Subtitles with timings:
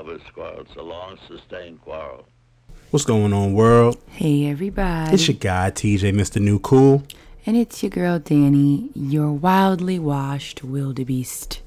[0.00, 0.60] lover's quarrel.
[0.60, 2.24] It's a long, sustained quarrel.
[2.90, 3.98] What's going on, world?
[4.08, 5.12] Hey, everybody.
[5.12, 6.40] It's your guy, TJ, Mr.
[6.40, 7.02] New Cool.
[7.44, 11.60] and it's your girl, Danny, your wildly washed wildebeest.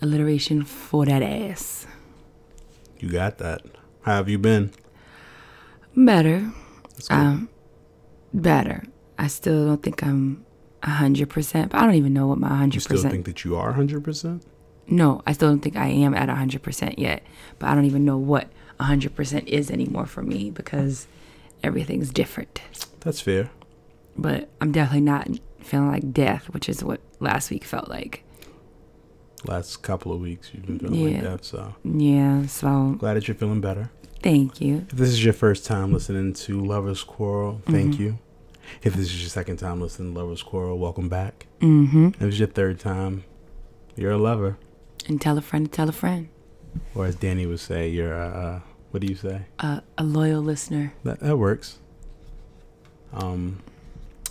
[0.00, 1.86] Alliteration for that ass.
[3.00, 3.62] You got that.
[4.02, 4.70] How have you been?
[5.96, 6.52] Better.
[6.90, 7.16] That's good.
[7.16, 7.48] Um,
[8.32, 8.84] better.
[9.18, 10.44] I still don't think I'm
[10.82, 13.72] 100%, but I don't even know what my 100% you still think that you are
[13.72, 14.42] 100%?
[14.86, 17.22] No, I still don't think I am at 100% yet,
[17.58, 18.48] but I don't even know what
[18.80, 21.06] 100% is anymore for me because
[21.62, 22.60] everything's different.
[23.00, 23.50] That's fair.
[24.16, 25.28] But I'm definitely not
[25.60, 28.22] feeling like death, which is what last week felt like.
[29.46, 31.30] Last couple of weeks, you've been feeling like Yeah.
[31.30, 33.90] that, so Yeah, so glad that you're feeling better.
[34.22, 34.86] thank you.
[34.90, 38.18] If this is your first time listening to Lover's Quarrel, thank you.
[38.82, 41.46] If this is your second time listening to Lover's Quarrel, welcome back.
[41.60, 42.06] Mm-hmm.
[42.14, 43.24] If it's your third time,
[43.96, 44.56] you're a lover.
[45.06, 46.28] And tell a friend to tell a friend.
[46.94, 49.42] Or as Danny would say, you're a, uh, what do you say?
[49.58, 50.94] Uh, a loyal listener.
[51.04, 51.78] That, that works.
[53.12, 53.60] Um,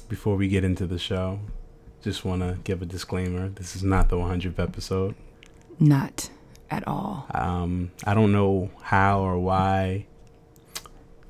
[0.10, 1.40] before we get into the show,
[2.02, 3.50] just want to give a disclaimer.
[3.50, 5.16] This is not the 100th episode.
[5.80, 6.30] Not
[6.70, 7.28] at all.
[7.34, 10.06] Um, I don't know how or why.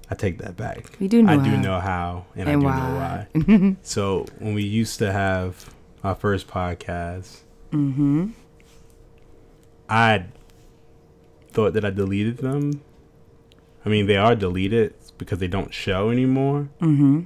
[0.09, 0.98] I take that back.
[1.00, 3.28] We do know I do know how, and, And I do why.
[3.48, 3.75] know why.
[3.84, 7.40] so when we used to have our first podcast,
[7.72, 8.28] Mm-hmm.
[9.94, 10.26] I
[11.52, 12.82] thought that I deleted them.
[13.86, 16.70] I mean, they are deleted because they don't show anymore.
[16.82, 17.22] Mm-hmm.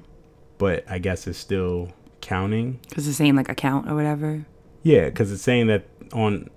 [0.57, 2.79] But I guess it's still counting.
[2.89, 4.45] Because the same like account or whatever.
[4.83, 6.49] Yeah, because it's saying that on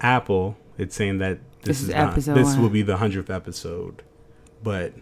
[0.00, 3.28] Apple, it's saying that this, This is is, episode the, this will be the hundredth
[3.28, 4.02] episode,
[4.62, 4.94] but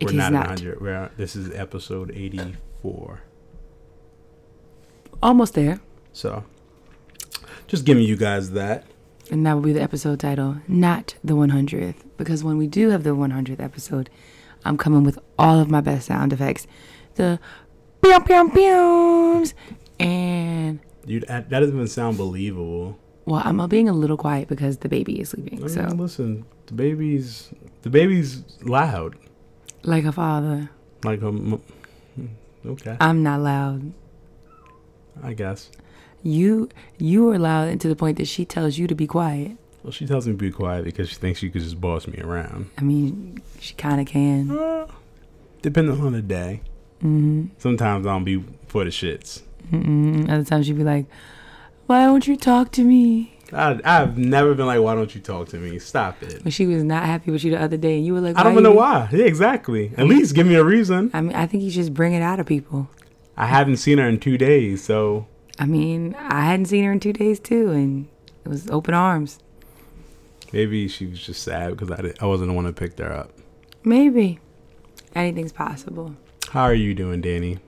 [0.00, 0.42] we're not, not.
[0.42, 0.80] at hundred.
[0.80, 3.20] We're this is episode eighty-four.
[5.22, 5.80] Almost there.
[6.12, 6.44] So,
[7.66, 8.86] just giving you guys that.
[9.30, 11.96] And that will be the episode title, not the 100th.
[12.16, 14.08] Because when we do have the 100th episode,
[14.64, 16.66] I'm coming with all of my best sound effects.
[17.16, 17.38] The
[18.02, 19.54] pew pew pews.
[20.00, 22.98] And, You that that doesn't even sound believable.
[23.26, 25.58] well, I'm being a little quiet because the baby is I sleeping.
[25.60, 27.50] mean, So, listen, the baby's
[27.82, 29.16] the baby's loud.
[29.82, 30.70] like a father,
[31.04, 31.58] Like a
[32.66, 33.92] okay, I'm not loud.
[35.22, 35.70] I guess.
[36.22, 36.68] You
[36.98, 39.56] you are loud and to the point that she tells you to be quiet.
[39.82, 42.20] Well, she tells me to be quiet because she thinks she could just boss me
[42.20, 42.70] around.
[42.76, 44.50] I mean, she kind of can.
[44.50, 44.86] Uh,
[45.62, 46.62] depending on the day.
[46.98, 47.46] Mm-hmm.
[47.58, 49.42] Sometimes I'll be for the shits.
[49.70, 50.28] Mm-mm.
[50.28, 51.06] Other times she'd be like,
[51.86, 55.48] "Why don't you talk to me?" I, I've never been like, why don't you talk
[55.48, 55.78] to me?
[55.78, 56.44] Stop it.
[56.44, 58.42] When she was not happy with you the other day, and you were like, I
[58.42, 59.08] don't "Why even know why.
[59.10, 59.92] Yeah, exactly.
[59.96, 61.10] At least give me a reason.
[61.14, 62.90] I mean, I think you just bring it out of people.
[63.36, 65.26] I haven't seen her in two days, so
[65.58, 68.08] I mean, I hadn't seen her in two days too, and
[68.44, 69.38] it was open arms.
[70.52, 73.12] maybe she was just sad because I, did, I wasn't the one that picked her
[73.12, 73.32] up.
[73.84, 74.38] Maybe
[75.14, 76.14] anything's possible.
[76.50, 77.58] How are you doing, Danny?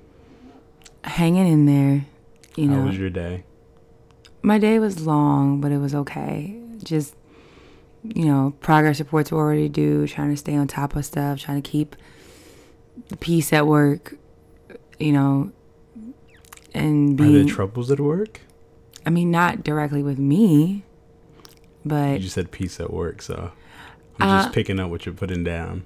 [1.04, 2.06] Hanging in there,
[2.56, 2.86] you How know.
[2.86, 3.44] was your day?
[4.42, 6.58] My day was long, but it was okay.
[6.82, 7.14] Just,
[8.02, 11.60] you know, progress reports were already due, trying to stay on top of stuff, trying
[11.60, 11.96] to keep
[13.08, 14.14] the peace at work,
[14.98, 15.52] you know,
[16.74, 18.40] and Are there troubles at work?
[19.06, 20.84] I mean, not directly with me,
[21.84, 22.12] but.
[22.14, 23.52] You just said peace at work, so
[24.18, 25.84] I'm Uh, just picking up what you're putting down.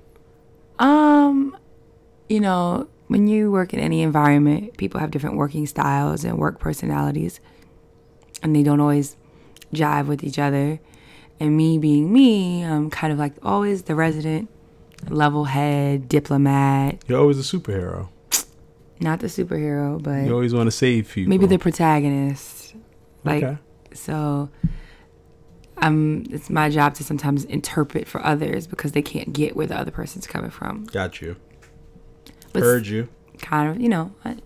[0.78, 1.56] um,
[2.28, 6.58] you know, when you work in any environment, people have different working styles and work
[6.58, 7.38] personalities,
[8.42, 9.16] and they don't always
[9.72, 10.80] jive with each other.
[11.38, 14.48] And me being me, I'm kind of like always the resident
[15.10, 18.08] level head diplomat, You're always a superhero.
[19.00, 21.28] Not the superhero, but You always want to save people.
[21.30, 22.74] maybe the protagonist.
[23.24, 23.58] Like okay.
[23.92, 24.48] so
[25.78, 29.76] I'm it's my job to sometimes interpret for others because they can't get where the
[29.78, 30.84] other person's coming from.
[30.84, 31.36] Got you.
[32.52, 33.08] But Heard you.
[33.38, 34.36] kind of, you know, I,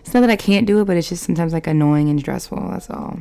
[0.00, 2.68] it's not that I can't do it, but it's just sometimes like annoying and stressful.
[2.70, 3.18] That's all.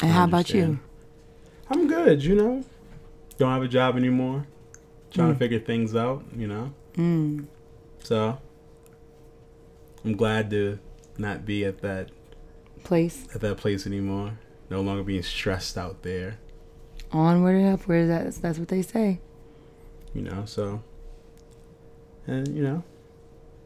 [0.00, 0.78] And I how about you?
[1.70, 2.64] I'm good, you know.
[3.36, 4.46] Don't have a job anymore.
[5.12, 5.38] Trying to Mm.
[5.38, 6.72] figure things out, you know.
[6.96, 7.44] Mm.
[8.08, 8.38] So
[10.02, 10.78] I'm glad to
[11.18, 12.10] not be at that
[12.84, 14.38] Place at that place anymore.
[14.70, 16.38] No longer being stressed out there,
[17.12, 18.08] onward and upward.
[18.08, 19.20] That's that's what they say.
[20.14, 20.44] you know.
[20.46, 20.82] So
[22.26, 22.82] and you know,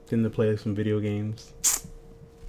[0.09, 1.53] getting to play some video games.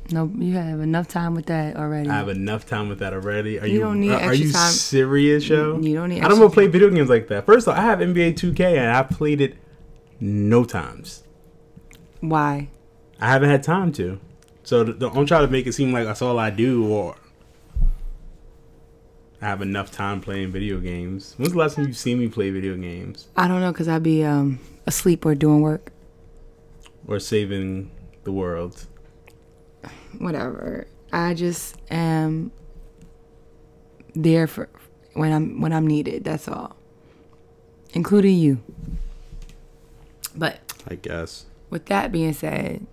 [0.09, 2.09] No, you have enough time with that already.
[2.09, 3.59] I have enough time with that already.
[3.59, 3.79] Are You you?
[3.81, 4.71] don't need are, are you time.
[4.71, 5.77] serious, yo?
[5.79, 7.45] You don't need I don't extra want to play video games like that.
[7.45, 9.55] First of all, I have NBA 2K and I've played it
[10.19, 11.23] no times.
[12.23, 12.69] Why?
[13.19, 14.17] I haven't had time to.
[14.63, 17.17] So don't try to make it seem like that's all I do or
[19.41, 21.33] I have enough time playing video games.
[21.37, 24.03] When's the last time you've seen me play video games I don't know because I'd
[24.03, 25.91] be um, asleep or doing work.
[27.07, 27.91] or saving
[28.23, 28.87] the world?
[30.17, 30.87] Whatever.
[31.11, 32.53] I just am
[34.15, 34.69] there for
[35.13, 36.23] when I'm when I'm needed.
[36.23, 36.77] That's all,
[37.93, 38.63] including you.
[40.35, 41.45] But I guess.
[41.73, 42.85] With that being said,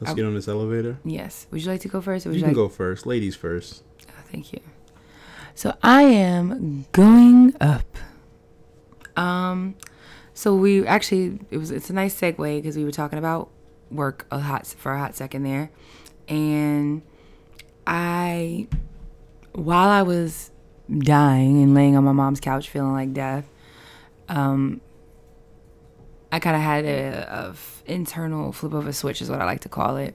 [0.00, 0.98] Let's I- get on this elevator.
[1.04, 1.46] yes.
[1.50, 2.26] Would you like to go first?
[2.26, 2.56] You you, can like?
[2.56, 3.06] go first.
[3.06, 3.84] Ladies first.
[4.08, 4.60] Oh, thank you.
[5.54, 7.96] So I am going up.
[9.16, 9.74] Um,
[10.34, 13.48] so we actually it was it's a nice segue because we were talking about
[13.90, 15.70] work a hot for a hot second there,
[16.28, 17.00] and
[17.86, 18.68] I
[19.52, 20.50] while I was
[20.98, 23.48] dying and laying on my mom's couch feeling like death,
[24.28, 24.82] um,
[26.36, 27.54] I kind of had a,
[27.86, 30.14] internal flip of a switch is what I like to call it,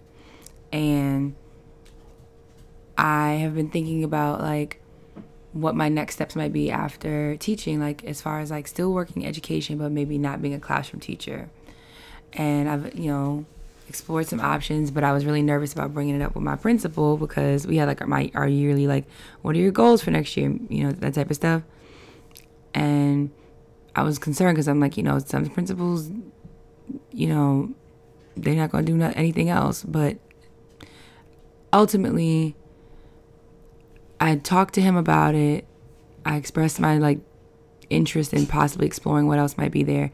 [0.72, 1.34] and
[2.96, 4.84] I have been thinking about like
[5.54, 9.26] what my next steps might be after teaching, like as far as like still working
[9.26, 11.50] education, but maybe not being a classroom teacher.
[12.34, 13.48] And I've, you know,
[13.90, 17.18] explored some options, but I was really nervous about bringing it up with my principal
[17.18, 19.06] because we had like my, our yearly, like,
[19.42, 20.56] what are your goals for next year?
[20.70, 21.64] You know, that type of stuff.
[22.76, 23.32] And
[23.96, 26.10] I was concerned because I'm like, you know, some principals,
[27.12, 27.74] you know,
[28.38, 29.84] they're not going to do not, anything else.
[29.84, 30.18] But
[31.74, 32.56] ultimately,
[34.20, 35.66] I talked to him about it.
[36.26, 37.20] I expressed my like
[37.90, 40.12] interest in possibly exploring what else might be there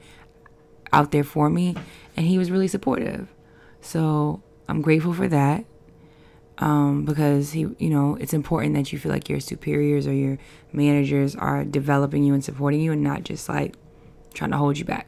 [0.94, 1.76] out there for me,
[2.16, 3.28] and he was really supportive.
[3.82, 5.66] So I'm grateful for that.
[6.60, 10.40] Um, because he, you know, it's important that you feel like your superiors or your
[10.74, 13.76] managers are developing you and supporting you, and not just like
[14.34, 15.08] trying to hold you back.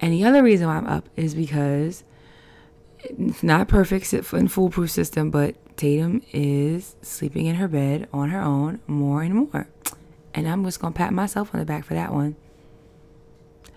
[0.00, 2.04] And the other reason why I'm up is because
[3.00, 8.40] it's not perfect and foolproof system, but Tatum is sleeping in her bed on her
[8.40, 9.68] own more and more.
[10.32, 12.36] And I'm just gonna pat myself on the back for that one.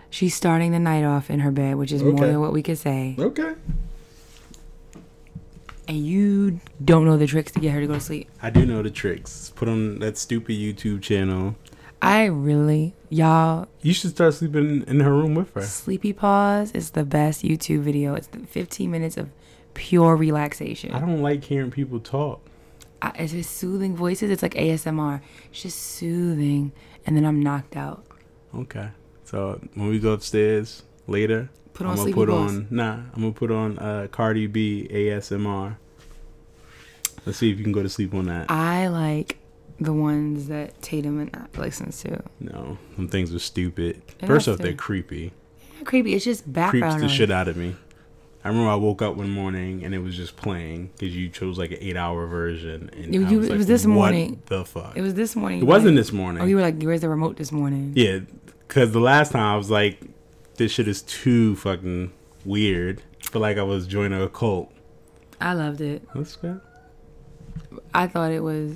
[0.09, 2.77] She's starting the night off in her bed, which is more than what we could
[2.77, 3.15] say.
[3.17, 3.55] Okay.
[5.87, 8.29] And you don't know the tricks to get her to go to sleep.
[8.41, 9.51] I do know the tricks.
[9.55, 11.55] Put on that stupid YouTube channel.
[12.01, 15.61] I really, y'all, You should start sleeping in her room with her.
[15.61, 18.13] Sleepy Paws is the best YouTube video.
[18.13, 19.29] It's the 15 minutes of
[19.73, 20.91] pure relaxation.
[20.91, 22.41] I don't like hearing people talk.
[23.01, 24.31] I, it's just soothing voices.
[24.31, 25.21] It's like ASMR.
[25.49, 26.73] It's just soothing,
[27.05, 28.05] and then I'm knocked out.
[28.53, 28.89] Okay.
[29.23, 32.93] So when we go upstairs later, Put on I'm gonna put on nah.
[32.93, 35.77] I'm gonna put on uh, Cardi B ASMR.
[37.25, 38.51] Let's see if you can go to sleep on that.
[38.51, 39.37] I like
[39.79, 42.21] the ones that Tatum and I listens to.
[42.39, 44.01] no, them things are stupid.
[44.25, 45.31] First off, they're creepy.
[45.77, 46.13] Not creepy.
[46.13, 46.83] It's just background.
[46.83, 47.11] Creeps the noise.
[47.11, 47.75] shit out of me.
[48.45, 51.57] I remember I woke up one morning and it was just playing because you chose
[51.57, 52.89] like an eight-hour version.
[52.93, 54.41] And You- you- was it like, was this what morning.
[54.47, 54.97] The fuck.
[54.97, 55.59] It was this morning.
[55.61, 56.43] It wasn't like- this morning.
[56.43, 58.19] Oh, you were like, "Where's the remote this morning?" Yeah,
[58.67, 59.97] because the last time I was like,
[60.55, 62.11] this shit is too fucking
[62.45, 63.01] weird.
[63.23, 64.71] I feel like I was joining a cult.
[65.41, 66.07] I loved it.
[66.13, 66.61] That's good.
[67.93, 68.75] I thought it was.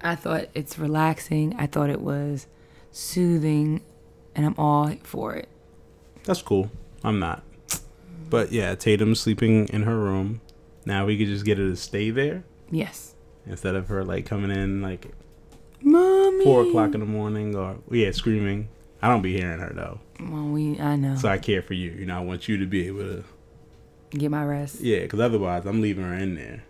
[0.00, 1.54] I thought it's relaxing.
[1.58, 2.46] I thought it was
[2.90, 3.80] soothing,
[4.34, 5.48] and I'm all for it.
[6.24, 6.70] That's cool.
[7.02, 7.42] I'm not.
[8.30, 10.40] But yeah, Tatum's sleeping in her room.
[10.84, 13.14] Now we could just get her to stay there Yes,
[13.46, 15.06] instead of her like coming in like
[15.80, 16.44] mommy.
[16.44, 18.68] four o'clock in the morning or yeah, screaming.
[19.04, 20.78] I don't be hearing her though, Well, we.
[20.80, 21.16] I know.
[21.16, 21.90] so I care for you.
[21.92, 23.24] You know, I want you to be able to
[24.10, 24.80] Get my rest.
[24.80, 26.62] yeah, because otherwise I'm leaving her in there.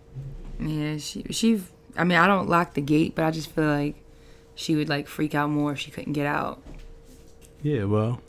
[0.60, 1.62] Yeah, she she.
[1.96, 3.94] I mean, I don't lock the gate, but I just feel like
[4.56, 6.60] she would like freak out more if she couldn't get out.
[7.62, 8.20] Yeah, well,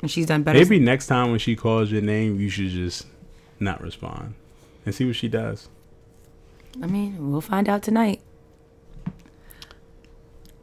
[0.00, 0.58] And she's done better.
[0.58, 3.06] maybe next time when she calls your name, you should just
[3.60, 4.34] not respond
[4.86, 5.68] and see what she does.
[6.82, 8.20] I mean, we'll find out tonight.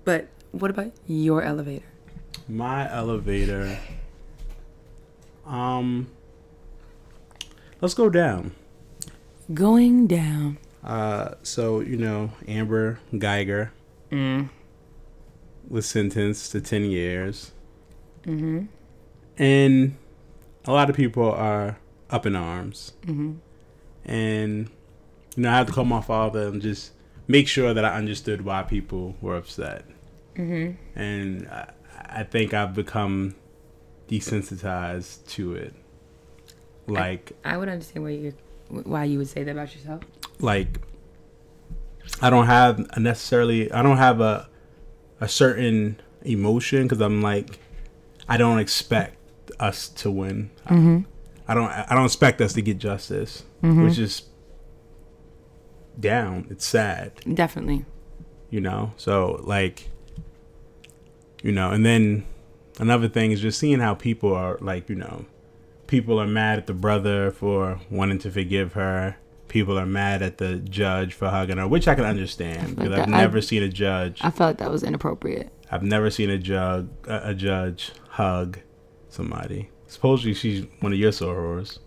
[0.04, 1.86] But what about your elevator?
[2.50, 3.78] My elevator.
[5.46, 6.08] Um.
[7.82, 8.52] Let's go down.
[9.54, 10.58] Going down.
[10.84, 13.70] Uh, so you know, Amber Guyger
[14.12, 14.50] Mm.
[15.68, 17.52] was sentenced to ten years,
[18.24, 18.66] Mm-hmm.
[19.38, 19.96] and
[20.66, 21.78] a lot of people are
[22.10, 22.94] up in arms.
[23.06, 23.34] Mm-hmm.
[24.06, 24.70] And
[25.36, 26.92] you know, I had to call my father and just
[27.28, 29.86] make sure that I understood why people were upset.
[30.36, 31.00] Mm-hmm.
[31.00, 31.70] And I,
[32.12, 33.36] I think I've become
[34.08, 35.74] desensitized to it.
[36.88, 38.34] Like, I would understand why you
[38.70, 40.02] why you would say that about yourself.
[40.40, 40.80] like
[42.22, 44.48] I don't have a necessarily I don't have a
[45.22, 47.60] a certain emotion because I'm like
[48.28, 49.18] I don't expect
[49.60, 50.50] us to win.
[50.68, 51.00] Mm-hmm.
[51.48, 53.84] I don't I don't expect us to get justice, Mhm.
[53.86, 54.24] which is
[56.00, 56.48] down.
[56.50, 57.12] It's sad.
[57.34, 57.86] Definitely.
[58.52, 58.94] you know.
[58.98, 59.90] So like,
[61.44, 62.26] you know, and then
[62.80, 65.26] another thing is just seeing how people are like, you know,
[65.88, 69.18] people are mad at the brother for wanting to forgive her.
[69.48, 73.08] People are mad at the judge for hugging her, which I can understand because that-
[73.08, 74.20] I've I- never seen a judge.
[74.24, 75.50] I felt that was inappropriate.
[75.72, 78.60] I've never seen a judge a, a judge hug
[79.10, 79.70] somebody.
[79.88, 81.80] Supposedly she's one of your sorors.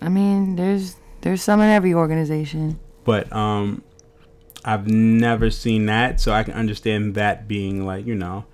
[0.00, 2.78] I mean, there's there's some in every organization.
[3.04, 3.82] but um
[4.64, 8.44] i've never seen that so i can understand that being like you know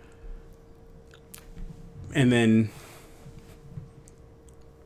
[2.13, 2.71] and then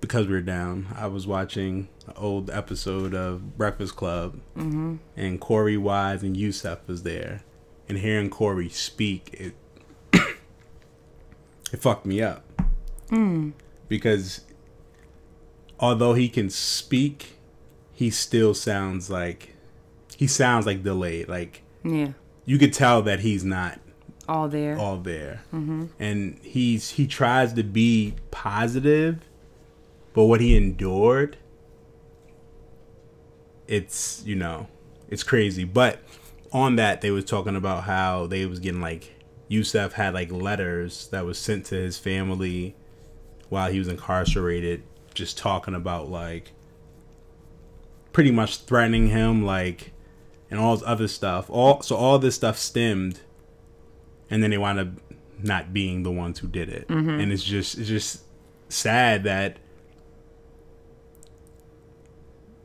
[0.00, 4.96] because we are down i was watching an old episode of breakfast club mm-hmm.
[5.16, 7.42] and korey wise and yusef was there.
[7.88, 9.54] And hearing korey speak it
[11.72, 12.44] it fucked me up.
[13.10, 13.50] Hmm.
[13.88, 14.40] Because
[15.78, 17.38] although he can speak
[17.92, 19.54] he still sounds like
[20.16, 21.28] he sounds like delayed.
[21.28, 22.12] Like Yeah,
[22.44, 23.78] you could tell that he's not
[24.28, 24.78] all there.
[24.78, 25.42] all there,
[25.98, 29.18] and he's he tries to be positive,
[30.14, 31.36] but what he endured,
[33.66, 34.68] it's you know,
[35.08, 35.64] it's crazy.
[35.64, 36.00] But
[36.52, 39.14] on that, they was talking about how they was getting like
[39.48, 42.74] Yusef had like letters that was sent to his family
[43.48, 44.82] while he was incarcerated,
[45.14, 46.52] just talking about like
[48.12, 49.92] pretty much threatening him, like,
[50.50, 51.50] and all this other stuff.
[51.50, 53.20] All so all this stuff stemmed,
[54.30, 54.88] and then they wind up
[55.42, 57.20] not being the ones who did it, mm-hmm.
[57.20, 58.22] and it's just it's just
[58.68, 59.58] sad that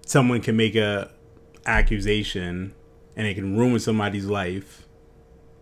[0.06, 1.12] someone can make a
[1.66, 2.74] accusation
[3.16, 4.88] and it can ruin somebody's life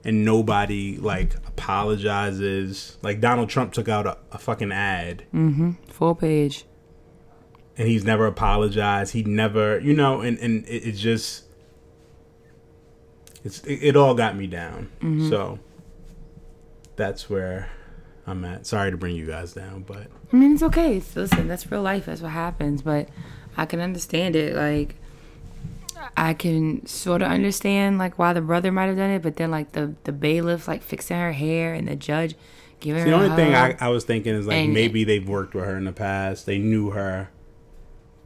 [0.05, 5.71] and nobody like apologizes like donald trump took out a, a fucking ad mm-hmm.
[5.99, 6.63] Full page.
[7.77, 9.11] and he's never apologized.
[9.11, 11.43] He never, you know, and and it, it just,
[13.43, 14.89] it's it, it all got me down.
[15.01, 15.27] Mm-hmm.
[15.29, 15.59] So
[16.99, 17.71] that's where
[18.27, 18.67] I'm at.
[18.67, 20.97] Sorry to bring you guys down, but I mean, it's okay.
[20.97, 22.05] It's, listen, that's real life.
[22.05, 22.83] That's what happens.
[22.83, 23.09] But
[23.57, 24.55] I can understand it.
[24.55, 24.95] Like,
[26.15, 29.49] I can sort of understand like why the brother might have done it, but then
[29.49, 32.35] like the the bailiff like fixing her hair and the judge
[32.79, 33.15] giving the her.
[33.15, 33.75] only thing I.
[33.79, 36.45] I was thinking is like maybe they've worked with her in the past.
[36.45, 37.29] They knew her,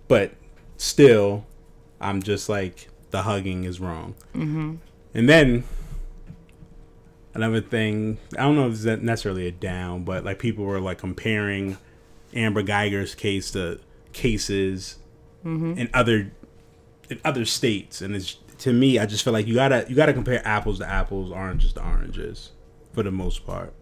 [0.07, 0.33] but
[0.77, 1.45] still,
[2.01, 4.15] I'm just like the hugging is wrong.
[4.35, 4.75] Mm-hmm.
[5.13, 5.63] And then
[7.33, 10.97] another thing, I don't know if it's necessarily a down, but like people were like
[10.97, 11.77] comparing
[12.33, 13.79] Amber Guyger's case to
[14.13, 14.97] cases
[15.43, 15.77] mm-hmm.
[15.77, 16.31] in other
[17.09, 20.13] in other states, and it's to me, I just feel like you gotta you gotta
[20.13, 22.51] compare apples to apples, oranges to oranges,
[22.93, 23.73] for the most part.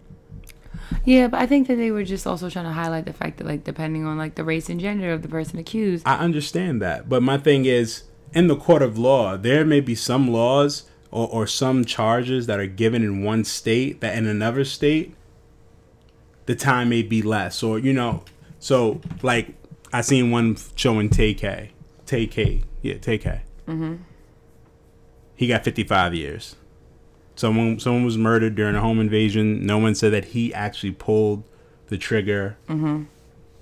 [1.05, 3.47] Yeah, but I think that they were just also trying to highlight the fact that
[3.47, 7.07] like depending on like the race and gender of the person accused, I understand that,
[7.09, 8.03] but my thing is,
[8.33, 12.59] in the court of law, there may be some laws or, or some charges that
[12.59, 15.13] are given in one state that in another state,
[16.45, 18.23] the time may be less, or you know,
[18.59, 19.53] so like
[19.93, 21.69] I seen one showing tk
[22.05, 23.95] tk yeah, tk Mm-hmm.
[25.35, 26.55] He got fifty five years.
[27.35, 29.65] Someone someone was murdered during a home invasion.
[29.65, 31.43] No one said that he actually pulled
[31.87, 32.57] the trigger,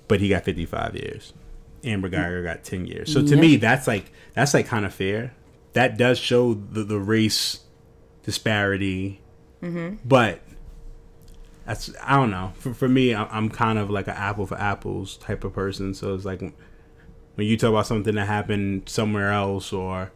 [0.08, 1.32] but he got fifty five years.
[1.82, 3.10] Amber Guyger got ten years.
[3.12, 3.40] So to Yeah.
[3.40, 5.32] me, that's like that's like kind of fair.
[5.72, 7.60] That does show the the race
[8.24, 9.20] disparity,
[9.62, 9.96] mm-hmm.
[10.04, 10.40] but
[11.66, 12.52] that's I don't know.
[12.58, 15.94] For for me, I- I'm kind of like an apple for apples type of person.
[15.94, 20.12] So it's like when you talk about something that happened somewhere else, or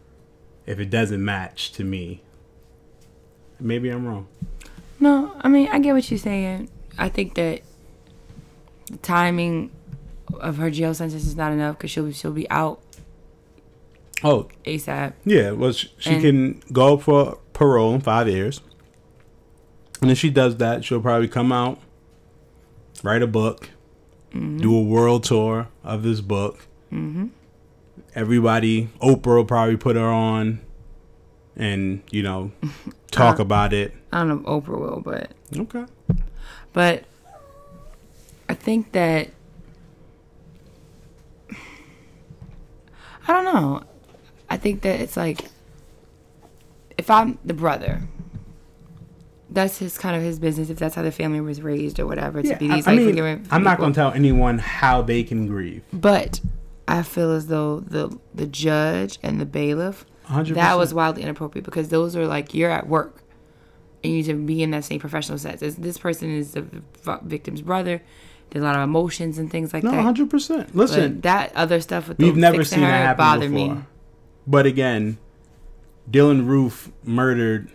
[0.66, 2.22] if it doesn't match to me,
[3.60, 4.26] maybe I'm wrong.
[4.98, 6.68] No, I mean I get what you're saying.
[6.98, 7.62] I think that
[8.90, 9.70] the timing
[10.40, 12.80] of her jail sentence is not enough because she'll be, she'll be out
[14.24, 15.12] Oh ASAP.
[15.24, 18.60] yeah, well she, she And- can go for parole in five years,
[20.00, 21.78] and if she does that, she'll probably come out,
[23.02, 23.68] write a book,
[24.32, 26.66] do a world tour of this book.
[26.92, 27.26] Mm-hmm.
[28.14, 30.60] Everybody, Oprah will probably put her on,
[31.54, 32.50] and you know,
[33.10, 33.92] talk about it.
[34.12, 35.84] I don't know if Oprah will, but Okay.
[36.72, 37.04] but
[38.48, 39.28] I think that
[43.26, 43.82] I don't know.
[44.54, 45.46] I think that it's like
[46.96, 48.02] if I'm the brother,
[49.50, 50.70] that's his kind of his business.
[50.70, 53.00] If that's how the family was raised or whatever, to Yeah, be these I like
[53.14, 53.46] mean.
[53.50, 55.82] I'm not going to tell anyone how they can grieve.
[55.92, 56.40] But
[56.86, 60.54] I feel as though the the judge and the bailiff 100%.
[60.54, 63.22] that was wildly inappropriate because those are like you're at work
[64.04, 65.60] and you need to be in that same professional sense.
[65.60, 66.64] This, this person is the
[67.22, 68.02] victim's brother.
[68.50, 69.90] There's a lot of emotions and things like that.
[69.90, 70.30] no, 100.
[70.30, 73.74] percent Listen, But that other stuff with We've never seen that happen bothered before.
[73.76, 73.82] me.
[74.46, 75.18] But again,
[76.10, 77.70] Dylann Roof murdered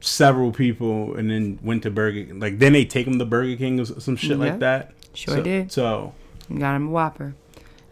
[0.00, 2.40] several people and then went to Burger King.
[2.40, 4.36] like then they take him to Burger King or some shit Yeah.
[4.36, 4.92] like that.
[5.12, 5.72] Sure so, did.
[5.72, 6.14] So
[6.56, 7.34] Got him a Whopper.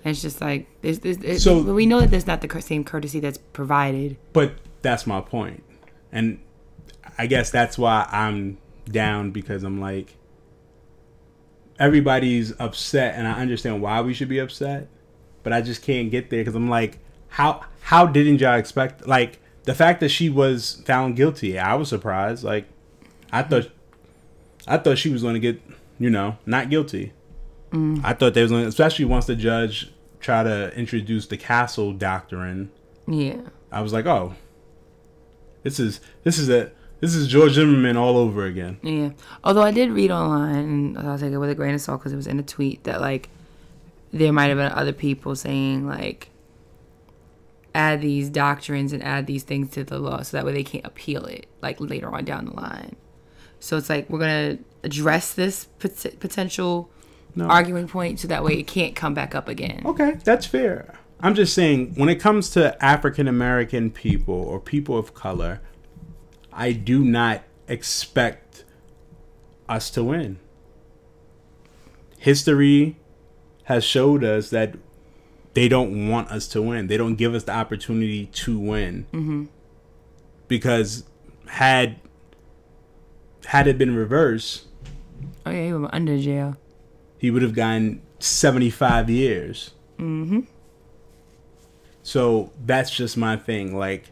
[0.05, 0.99] And it's just like this.
[0.99, 4.17] this it, So- we know that there's not the same courtesy that's provided.
[4.33, 5.63] but that's my point.
[6.13, 6.39] And
[7.19, 8.57] I guess that's why I'm
[8.91, 10.15] down because I'm like
[11.79, 14.89] everybody's upset and I understand why we should be upset,
[15.49, 19.39] but I just can't get there cuz I'm like how how didn't y'all expect like
[19.65, 22.45] the fact that she was found guilty, I was surprised.
[22.45, 22.67] Like
[23.33, 23.71] I thought
[24.67, 25.61] I thought she was going to get,
[25.99, 27.13] you know, not guilty.
[27.71, 28.01] Mm.
[28.05, 29.91] I thought they was going to, especially once the judge
[30.21, 32.71] tried to introduce the castle doctrine.
[33.07, 33.41] Yeah.
[33.73, 34.35] I was like, oh,
[35.63, 38.79] this is this is a this is George Zimmerman all over again.
[38.83, 39.11] Yeah.
[39.45, 40.65] Although I did read online,
[40.97, 42.85] and I'll take it with a grain of salt because it was in a tweet
[42.85, 43.29] that like
[44.13, 46.31] there might have been other people saying like
[47.75, 50.87] add these doctrines and add these things to the law so that way they can't
[50.87, 52.97] appeal it like later on down the line.
[53.61, 56.91] So it's like we're gonna address this pot- potential
[57.35, 57.47] No.
[57.47, 59.83] arguing point so that way it can't come back up again.
[59.85, 60.95] Okay, that's fair.
[61.21, 65.61] I'm just saying when it comes to African American people or people of color,
[66.53, 68.65] I do not expect
[69.69, 70.39] us to win.
[72.19, 72.97] History
[73.69, 74.75] has showed us that
[75.53, 76.87] they don't want us to win.
[76.87, 79.07] They don't give us the opportunity to win.
[79.13, 79.45] Mm-hmm.
[80.49, 81.05] Because
[81.49, 82.01] had
[83.45, 84.67] had it been reversed,
[85.45, 86.57] Oh yeah, you were under jail.
[87.19, 89.73] he would have gotten 75 years.
[89.99, 90.41] Mm-hmm.
[92.03, 93.77] So that's just my thing.
[93.77, 94.05] Like,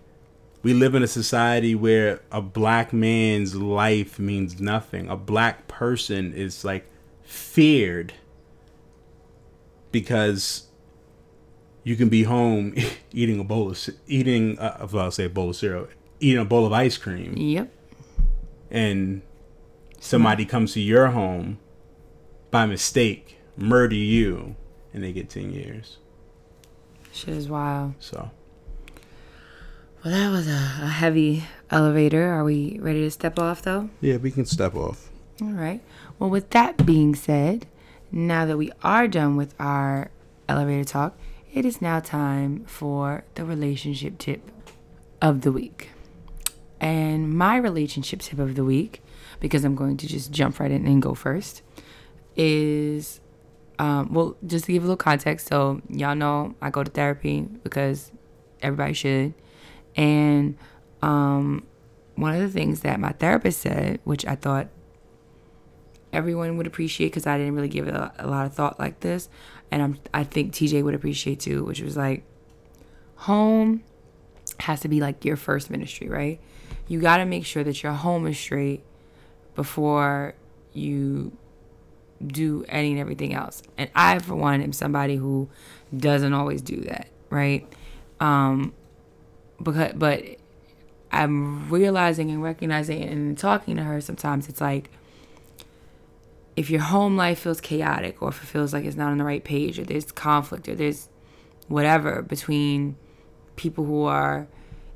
[0.62, 5.08] we live in a society where a black man's life means nothing.
[5.08, 6.86] A black person is like
[7.22, 8.12] feared
[10.00, 10.66] because
[11.84, 12.74] you can be home
[13.12, 15.88] eating a bowl of eating uh, well, I'll say a bowl of cereal,
[16.20, 17.72] eating a bowl of ice cream, Yep.
[18.70, 19.22] and
[19.98, 21.58] somebody comes to your home
[22.50, 24.54] by mistake, murder you,
[24.92, 25.96] and they get ten years.
[27.12, 27.94] Shit is wild.
[27.98, 28.30] So
[30.04, 32.28] Well, that was a, a heavy elevator.
[32.34, 33.88] Are we ready to step off though?
[34.02, 35.08] yeah, we can step off.
[35.40, 35.80] All right.
[36.18, 37.66] Well, with that being said,
[38.16, 40.10] now that we are done with our
[40.48, 41.18] elevator talk,
[41.52, 44.50] it is now time for the relationship tip
[45.20, 45.90] of the week.
[46.80, 49.02] And my relationship tip of the week,
[49.38, 51.62] because I'm going to just jump right in and go first,
[52.36, 53.20] is
[53.78, 55.48] um, well, just to give a little context.
[55.48, 58.12] So, y'all know I go to therapy because
[58.62, 59.34] everybody should.
[59.94, 60.56] And
[61.02, 61.66] um,
[62.14, 64.68] one of the things that my therapist said, which I thought
[66.16, 69.00] everyone would appreciate because I didn't really give it a, a lot of thought like
[69.00, 69.28] this,
[69.70, 72.24] and I'm I think TJ would appreciate too, which was like
[73.16, 73.82] home
[74.60, 76.40] has to be like your first ministry, right?
[76.88, 78.82] You got to make sure that your home is straight
[79.54, 80.34] before
[80.72, 81.36] you
[82.24, 83.62] do any and everything else.
[83.76, 85.48] And I, for one, am somebody who
[85.94, 87.66] doesn't always do that, right?
[88.20, 88.72] Um,
[89.62, 90.24] because but
[91.12, 94.90] I'm realizing and recognizing and talking to her sometimes it's like
[96.56, 99.24] if your home life feels chaotic or if it feels like it's not on the
[99.24, 101.08] right page or there's conflict or there's
[101.68, 102.96] whatever between
[103.56, 104.48] people who are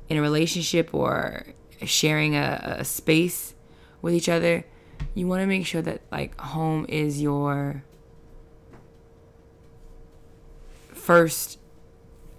[0.09, 1.45] in a relationship or
[1.85, 3.53] sharing a, a space
[4.01, 4.65] with each other,
[5.13, 7.83] you want to make sure that like home is your
[10.93, 11.59] first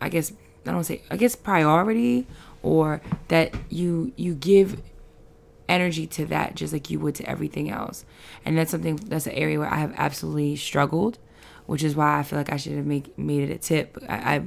[0.00, 0.32] I guess
[0.66, 2.26] I don't say I guess priority
[2.62, 4.80] or that you you give
[5.68, 8.05] energy to that just like you would to everything else.
[8.44, 11.18] And that's something that's an area where I have absolutely struggled,
[11.66, 13.98] which is why I feel like I should have make, made it a tip.
[14.09, 14.42] I, I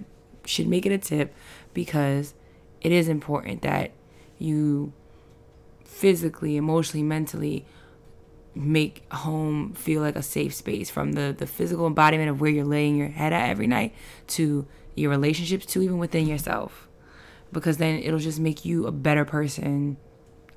[0.45, 1.33] should make it a tip
[1.73, 2.33] because
[2.81, 3.91] it is important that
[4.37, 4.93] you
[5.83, 7.65] physically, emotionally, mentally
[8.53, 12.63] make home feel like a safe space from the, the physical embodiment of where you're
[12.65, 13.93] laying your head at every night
[14.27, 16.87] to your relationships to even within yourself
[17.51, 19.97] because then it'll just make you a better person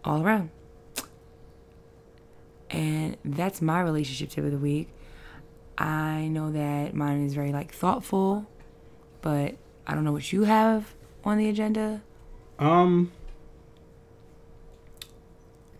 [0.08, 0.50] all around
[2.70, 4.88] and that's my relationship tip of the week
[5.78, 8.46] i know that mine is very like thoughtful
[9.22, 9.54] but
[9.86, 10.94] i don't know what you have
[11.24, 12.02] on the agenda
[12.58, 13.12] Um.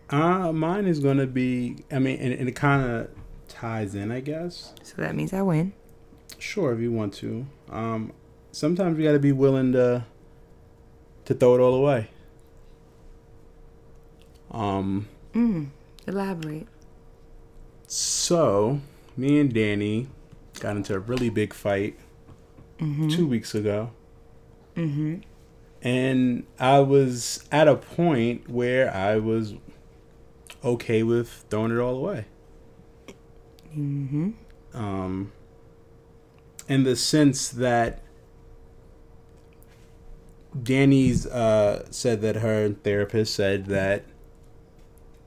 [0.09, 1.83] Uh, mine is gonna be.
[1.91, 3.09] I mean, and, and it kind of
[3.47, 4.73] ties in, I guess.
[4.81, 5.73] so that means i win
[6.39, 7.45] Sure, if you want to.
[7.69, 8.11] Um,
[8.51, 10.05] sometimes you got to be willing to
[11.25, 12.09] to throw it all away.
[14.51, 15.07] Um.
[15.33, 15.67] mm,
[16.07, 16.67] elaborate
[17.87, 18.81] So,
[19.15, 20.07] me and Danny
[20.59, 21.97] got into a really big fight
[22.79, 23.91] two weeks ago.
[24.75, 25.17] mm-hmm
[25.81, 29.53] And I was at a point where I was
[30.63, 32.25] okay with throwing it all away.
[33.75, 34.31] Mm-hmm.
[34.73, 35.31] Um,
[36.67, 38.01] in the sense that
[40.61, 44.05] Danny's uh, said that her therapist said that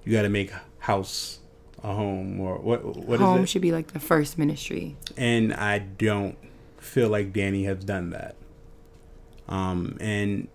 [0.04, 1.38] you got to make house
[1.82, 4.96] a home or what what is Home should be like the first ministry.
[5.16, 6.36] and I don't
[6.78, 8.36] feel like Danny has done that.
[9.48, 10.48] Um, and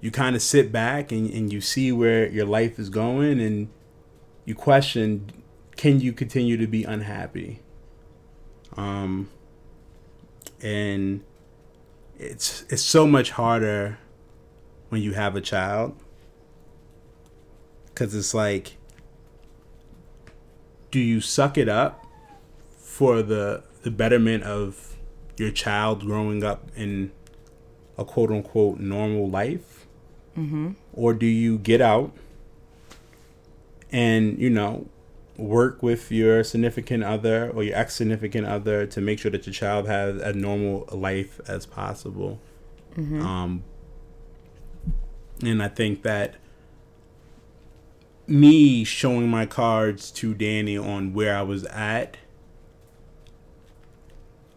[0.00, 3.68] you kind of sit back and, and you see where your life is going, and
[4.44, 5.30] you question,
[5.76, 7.60] can you continue to be unhappy?
[8.76, 9.30] Um,
[10.60, 11.22] and
[12.18, 13.98] it's it's so much harder
[14.90, 15.96] when you have a child
[17.94, 18.76] because it's like
[20.90, 22.04] do you suck it up
[22.76, 24.96] for the the betterment of
[25.36, 27.10] your child growing up in
[27.98, 29.86] a quote unquote normal life?
[30.36, 30.72] Mm-hmm.
[30.92, 32.10] or do you get out
[33.92, 34.88] and you know
[35.36, 39.52] work with your significant other or your ex significant other to make sure that your
[39.52, 42.40] child has a normal life as possible?
[43.20, 43.62] Um
[45.42, 46.36] and i think that
[48.26, 52.16] me showing my cards to danny on where i was at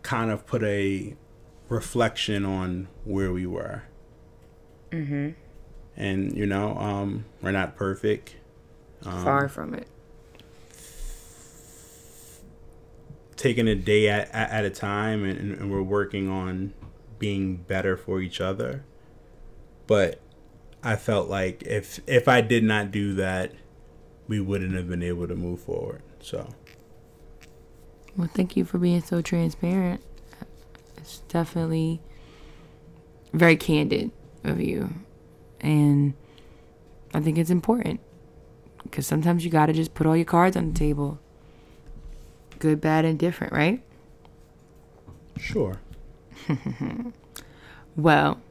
[0.03, 1.13] kind of put a
[1.69, 3.83] reflection on where we were
[4.91, 5.31] Mm-hmm.
[5.97, 8.37] and you know um we're not perfect
[9.05, 9.85] um, Far from it.
[13.35, 16.73] taking a day at, at, at a time and, and we're working on
[17.19, 18.83] being better for each other
[19.87, 20.19] but
[20.87, 23.51] i felt like if if i did not do that
[24.27, 26.49] we wouldn't have been able to move forward so
[28.17, 30.01] Well, thank you for being so transparent.
[30.97, 32.01] It's definitely
[33.31, 34.11] very candid
[34.43, 34.89] of you.
[35.61, 36.13] And
[37.13, 37.99] I think it's important
[38.83, 41.19] because sometimes you got to just put all your cards on the table
[42.59, 43.81] good, bad, and different, right?
[45.39, 45.79] sure
[47.95, 48.41] Well,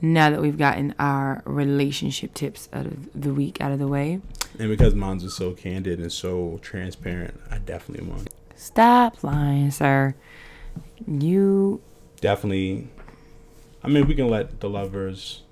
[0.00, 4.20] now that we've gotten our relationship tips out of the week out of the way,
[4.58, 10.14] and because mom's is so candid and so transparent i definitely want stop lying, sir.
[11.06, 11.80] You
[12.20, 12.88] definitely
[13.84, 15.42] i mean we can let the lovers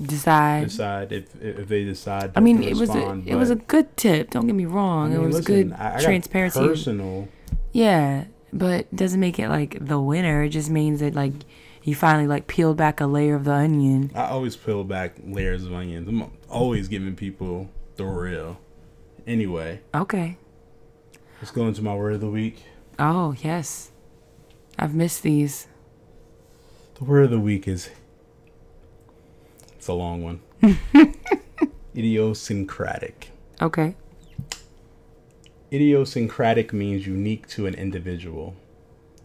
[0.00, 0.64] decide.
[0.64, 4.30] decide if if they decide I mean, it was a, it was a good tip.
[4.30, 5.12] Don't get me wrong.
[5.12, 6.60] I mean, it was listen, good I- I transparency.
[6.60, 7.28] personal
[7.72, 10.42] Yeah, but doesn't make it like the winner.
[10.44, 11.32] It just means that like
[11.82, 14.10] you finally like peeled back a layer of the onion.
[14.14, 16.08] I always peel back layers of onions.
[16.08, 18.58] I'm always giving people the real.
[19.26, 20.36] Anyway, Okay.
[21.40, 22.62] let's go into my word of the week.
[22.98, 23.90] Oh yes,
[24.78, 25.66] I've missed these.
[26.96, 27.90] The word of the week is
[29.76, 30.40] it's a long one.
[31.96, 33.30] Idiosyncratic.
[33.60, 33.94] Okay.
[35.72, 38.54] Idiosyncratic means unique to an individual.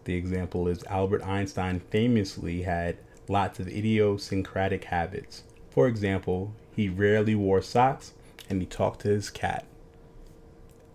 [0.06, 5.42] The example is Albert Einstein famously had lots of idiosyncratic habits.
[5.68, 8.14] For example, he rarely wore socks
[8.48, 9.66] and he talked to his cat.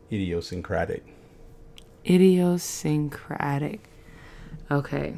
[0.10, 1.04] Idiosyncratic.
[2.10, 3.82] Idiosyncratic.
[4.71, 5.15] Okay.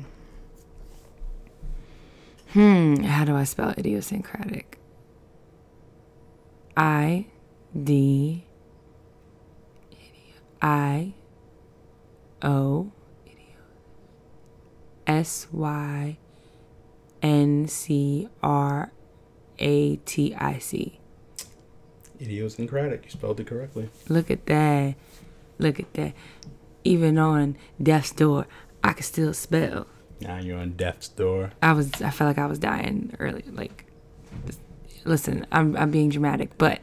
[2.53, 2.95] Hmm.
[3.03, 4.79] How do I spell idiosyncratic?
[6.75, 7.27] I
[7.79, 8.45] D
[10.63, 11.13] I
[12.41, 12.91] O
[15.07, 16.17] S Y
[17.21, 18.91] N C R
[19.59, 20.99] A T I C.
[22.21, 23.05] Idiosyncratic.
[23.05, 23.89] You spelled it correctly.
[24.07, 24.95] Look at that.
[25.57, 26.13] Look at that.
[26.83, 28.45] Even on death's door,
[28.83, 29.87] I can still spell.
[30.21, 31.51] Now you're on death's door.
[31.61, 33.43] I was I felt like I was dying early.
[33.51, 33.85] Like,
[35.05, 36.79] listen, I'm I'm being dramatic, but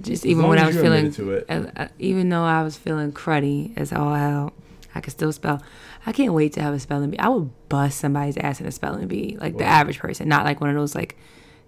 [0.00, 1.14] just even when I was feeling,
[1.48, 4.52] uh, uh, even though I was feeling cruddy as all hell,
[4.94, 5.60] I can still spell.
[6.06, 7.18] I can't wait to have a spelling bee.
[7.18, 10.60] I would bust somebody's ass in a spelling bee, like the average person, not like
[10.60, 11.16] one of those like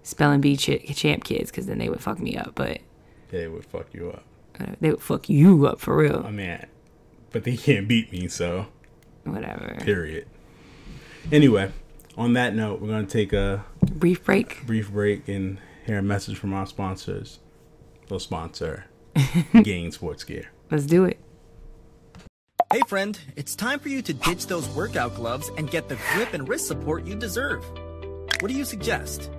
[0.03, 2.53] spelling bee ch- champ kids, because then they would fuck me up.
[2.55, 2.79] But
[3.29, 4.23] They would fuck you up.
[4.59, 6.23] uh, they would fuck you up for real.
[6.25, 6.65] I mean,
[7.31, 8.67] but they can't beat me, so
[9.25, 9.75] Whatever.
[9.81, 10.27] period.
[11.31, 11.71] Anyway,
[12.17, 14.65] on that note, we're gonna take a Brief break.
[14.65, 17.39] brief break and hear a message from our sponsors.
[18.07, 18.85] The sponsor,
[19.15, 20.45] Gainz Sports Gear.
[20.71, 21.19] Let's do it.
[22.73, 26.33] Hey friend, it's time for you to ditch those workout gloves and get the grip
[26.33, 27.63] and wrist support you deserve.
[28.41, 29.31] What do you suggest?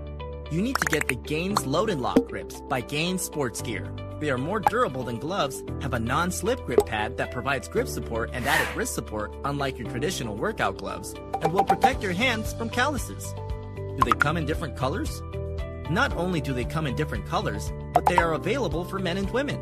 [0.50, 3.92] You need to get the Gainz Load and Lock grips by Gainz Sports Gear.
[4.18, 8.30] They are more durable than gloves, have a non-slip grip pad that provides grip support
[8.32, 12.70] and added wrist support unlike your traditional workout gloves, and will protect your hands from
[12.70, 13.34] calluses.
[13.76, 15.20] Do they come in different colors?
[15.90, 19.28] Not only do they come in different colors, but they are available for men and
[19.32, 19.60] women.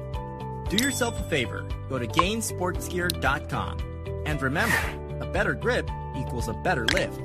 [0.69, 1.67] Do yourself a favor.
[1.89, 4.23] Go to gainzsportsgear.com.
[4.27, 4.77] And remember,
[5.21, 7.21] a better grip equals a better lift.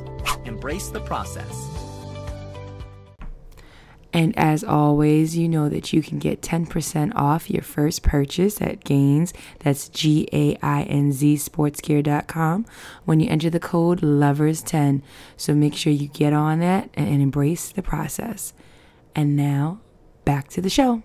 [0.45, 1.67] Embrace the process.
[4.13, 8.83] And as always, you know that you can get 10% off your first purchase at
[8.83, 9.33] Gainz.
[9.59, 12.65] That's G A I N Z sportsgear.com
[13.05, 15.01] when you enter the code LOVERS10.
[15.37, 18.53] So make sure you get on that and embrace the process.
[19.15, 19.79] And now,
[20.25, 21.03] back to the show.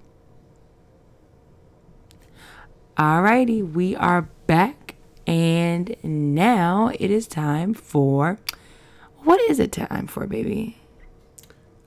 [2.96, 4.94] Alrighty, we are back.
[5.26, 8.38] And now it is time for.
[9.24, 10.78] What is it time for, baby?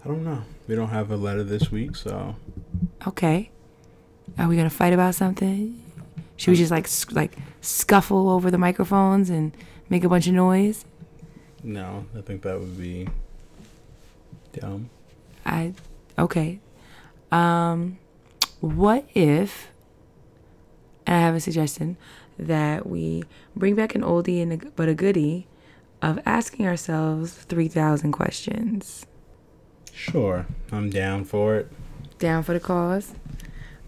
[0.04, 0.43] I don't know.
[0.67, 2.36] We don't have a letter this week, so
[3.08, 3.50] Okay.
[4.38, 5.82] Are we gonna fight about something?
[6.38, 9.56] Should we just like sc- like scuffle over the microphones and
[9.89, 10.86] make a bunch of noise?
[11.63, 12.06] no.
[12.17, 13.08] I think that would be
[14.54, 14.89] dumb.
[15.45, 15.74] I
[16.17, 16.60] okay.
[17.32, 17.98] Um
[18.62, 19.69] what if
[21.10, 21.98] and I have a suggestion
[22.38, 23.24] that we
[23.56, 25.48] bring back an oldie and a, but a goodie
[26.04, 29.08] of asking ourselves 3000 questions.
[29.91, 31.72] Sure, I'm down for it.
[32.19, 33.15] Down for the cause?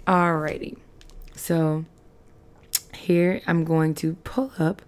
[0.07, 0.77] Alrighty.
[1.35, 1.85] So
[2.95, 4.81] here I'm going to pull up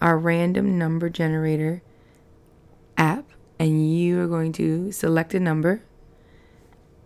[0.00, 1.82] our random number generator
[2.96, 3.24] app,
[3.58, 5.82] and you are going to select a number,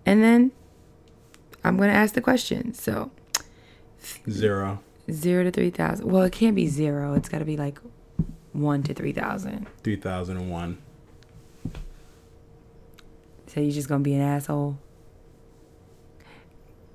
[0.04, 0.52] and then
[1.64, 2.74] I'm going to ask the question.
[2.74, 3.12] So
[4.30, 6.06] Zero, zero to 3,000.
[6.10, 7.78] Well, it can't be zero, it's got to be like
[8.52, 9.66] one to 3,000.
[9.82, 10.78] three thousand and one.
[13.46, 14.78] So you're just going to be an asshole?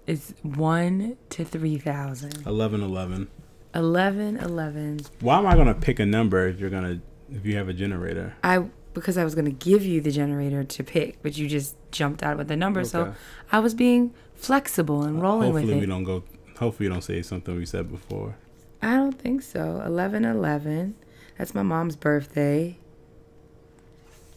[0.05, 2.45] It's one to 3,000.
[2.45, 3.27] Eleven, eleven.
[3.75, 7.69] 11 11 Why am I gonna pick a number if you're gonna if you have
[7.69, 8.35] a generator?
[8.43, 8.59] i
[8.93, 12.21] because i was going to give you the generator to pick but you just jumped
[12.21, 13.15] out with the number so
[13.51, 16.23] i was being flexible and uh, rolling Hopefully with we it don't go.
[16.59, 18.35] Hopefully you don't say something we said before.
[18.81, 19.81] i don't think so.
[19.85, 20.95] 11 11
[21.37, 22.77] that's my mom's birthday.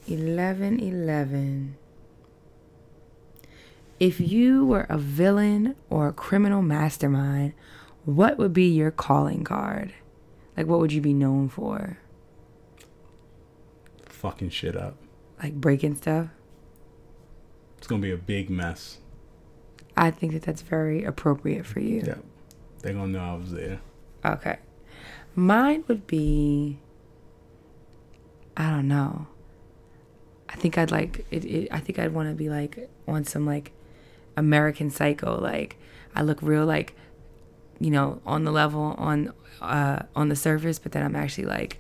[0.09, 1.77] 11 11
[3.99, 7.53] if you were a villain or a criminal mastermind
[8.05, 9.93] what would be your calling card?
[10.57, 11.99] Like what would you be known for?
[14.05, 14.97] Fucking shit up.
[15.43, 16.29] like breaking stuff?
[17.79, 18.99] It's gonna be a big mess.
[19.97, 22.03] I think that that's very appropriate for you.
[22.07, 22.25] Yep.
[22.81, 23.81] They're gonna know I was there.
[24.25, 24.59] Okay.
[25.35, 26.79] Mine would be
[28.57, 29.27] I don't know.
[30.49, 33.45] I think I'd like it, it I think I'd want to be like on some
[33.47, 33.73] like
[34.37, 35.77] American Psycho like
[36.15, 36.95] I look real like
[37.81, 41.79] you know on the level on uh on the surface but then I'm actually like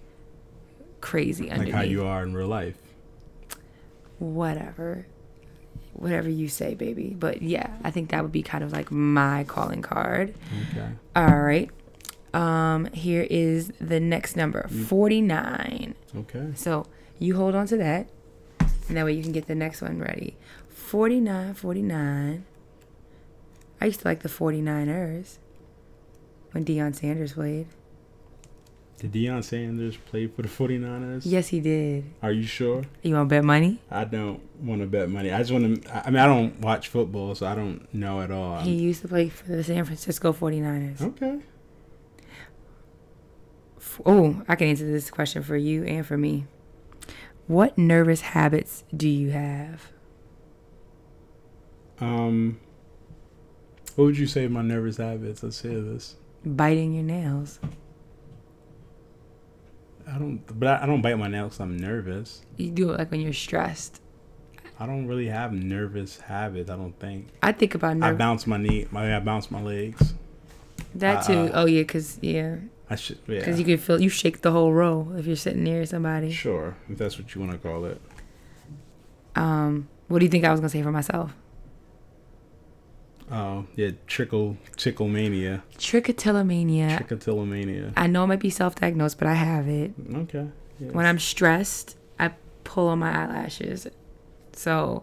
[1.01, 1.75] crazy Like underneath.
[1.75, 2.77] how you are in real life.
[4.19, 5.07] Whatever.
[5.99, 7.17] Whatever you say, baby.
[7.19, 10.35] But yeah, I think that would be kind of like my calling card.
[10.71, 10.89] Okay.
[11.15, 11.71] All right.
[12.35, 15.95] Um, here is the next number 49.
[16.17, 16.53] Okay.
[16.55, 16.87] So
[17.19, 18.09] you hold on to that.
[18.89, 20.37] And that way you can get the next one ready.
[20.69, 22.45] 49, 49.
[23.81, 25.39] I used to like the 49ers
[26.53, 27.67] when Deion Sanders played.
[28.99, 31.23] Did Deion Sanders play for the 49ers?
[31.27, 32.05] Yes, he did.
[32.23, 32.83] Are you sure?
[33.03, 33.79] You want to bet money?
[33.91, 35.31] I don't want to bet money.
[35.31, 36.07] I just want to.
[36.07, 38.61] I mean, I don't watch football, so I don't know at all.
[38.61, 41.03] He used to play for the San Francisco 49ers.
[41.03, 41.41] okay.
[44.05, 46.47] Oh, I can answer this question for you and for me.
[47.47, 49.93] What nervous habits do you have?
[52.01, 52.61] Um.
[53.95, 55.43] What would you say my nervous habits?
[55.43, 56.17] Let's hear this.
[56.45, 57.59] Biting your nails.
[60.09, 61.59] I don't, but I, don't bite my nails.
[61.59, 62.43] I'm nervous.
[62.57, 64.01] You do it like when you're stressed.
[64.79, 66.71] I don't really have nervous habits.
[66.71, 67.29] I don't think.
[67.43, 68.87] I think about I bounce my knee.
[68.91, 70.15] My I bounce my legs.
[70.95, 71.33] that too.
[71.33, 72.57] uh, oh yeah, cause yeah,
[72.89, 73.19] I should.
[73.27, 73.45] Yeah.
[73.45, 76.31] cause you can feel you shake the whole row if you're sitting near somebody.
[76.31, 78.01] Sure, if that's what you want to call it.
[79.35, 81.35] Um, what do you think I was gonna say for myself?
[83.31, 86.99] Oh yeah, trickle tickle mania, Trichotillomania.
[87.07, 87.93] trichotillomania.
[87.97, 89.93] I know it might be self-diagnosed, but I have it.
[90.15, 90.47] Okay.
[90.79, 90.89] Yeah.
[90.93, 92.33] When I'm stressed, I
[92.65, 93.89] pull on my eyelashes.
[94.53, 95.03] So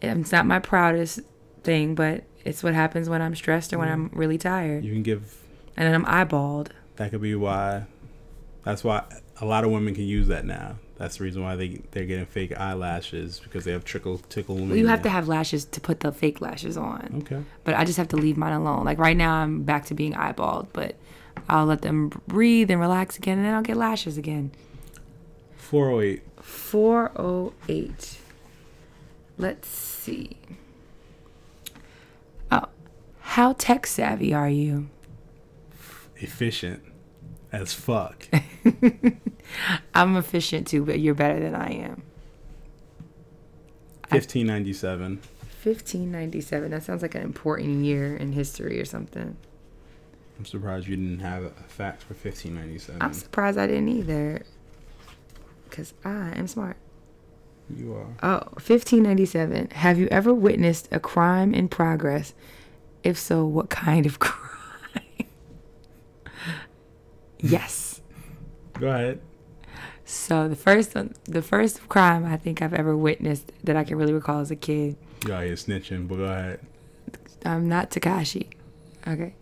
[0.00, 1.20] it's not my proudest
[1.64, 4.84] thing, but it's what happens when I'm stressed or when I'm really tired.
[4.84, 5.36] you can give
[5.76, 6.68] And then I'm eyeballed.
[6.96, 7.84] that could be why.
[8.64, 9.02] That's why
[9.40, 10.76] a lot of women can use that now.
[10.98, 14.56] That's the reason why they they're getting fake eyelashes because they have trickle tickle.
[14.56, 17.22] Well, you have to have lashes to put the fake lashes on.
[17.24, 17.42] Okay.
[17.64, 18.84] But I just have to leave mine alone.
[18.84, 20.96] Like right now, I'm back to being eyeballed, but
[21.48, 24.50] I'll let them breathe and relax again, and then I'll get lashes again.
[25.56, 26.22] Four oh eight.
[26.42, 28.18] 408.
[29.36, 30.36] Let's see.
[32.50, 32.64] Oh,
[33.20, 34.88] how tech savvy are you?
[36.20, 36.82] efficient
[37.52, 38.28] as fuck.
[39.94, 42.02] I'm efficient too, but you're better than I am.
[44.10, 45.16] 1597.
[45.62, 46.70] 1597.
[46.70, 49.36] That sounds like an important year in history or something.
[50.38, 53.02] I'm surprised you didn't have a fact for 1597.
[53.02, 54.42] I'm surprised I didn't either.
[55.68, 56.76] Because I am smart.
[57.68, 58.06] you are.
[58.22, 59.70] Oh, 1597.
[59.70, 62.34] Have you ever witnessed a crime in progress?
[63.02, 65.02] If so, what kind of crime?
[67.40, 68.00] yes.
[68.78, 69.20] Go ahead.
[70.10, 73.98] So the first one, the first crime I think I've ever witnessed that I can
[73.98, 74.96] really recall as a kid.
[75.26, 76.60] You out here snitching, but go ahead.
[77.44, 78.46] I'm not Tekashi.
[79.06, 79.34] Okay.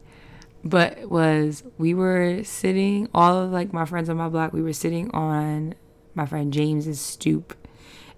[0.65, 4.73] But was we were sitting all of like my friends on my block, we were
[4.73, 5.77] sitting on
[6.17, 7.57] my friend James's stoop.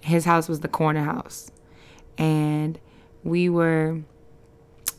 [0.00, 1.50] His house was the corner house.
[2.16, 2.80] And
[3.24, 4.00] we were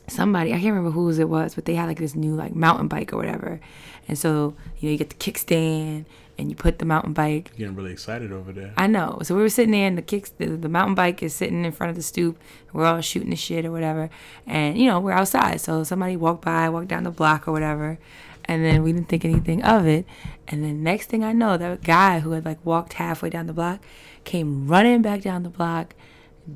[0.06, 2.86] somebody, I can't remember whose it was, but they had like this new like mountain
[2.86, 3.58] bike or whatever.
[4.06, 6.04] And so, you know, you get the kickstand
[6.40, 8.72] and you put the mountain bike You're getting really excited over there.
[8.76, 9.18] I know.
[9.22, 11.72] So we were sitting there, and the kicks, the, the mountain bike is sitting in
[11.72, 12.38] front of the stoop.
[12.72, 14.10] We're all shooting the shit or whatever,
[14.46, 15.60] and you know we're outside.
[15.60, 17.98] So somebody walked by, walked down the block or whatever,
[18.46, 20.06] and then we didn't think anything of it.
[20.48, 23.52] And then next thing I know, that guy who had like walked halfway down the
[23.52, 23.80] block
[24.24, 25.94] came running back down the block,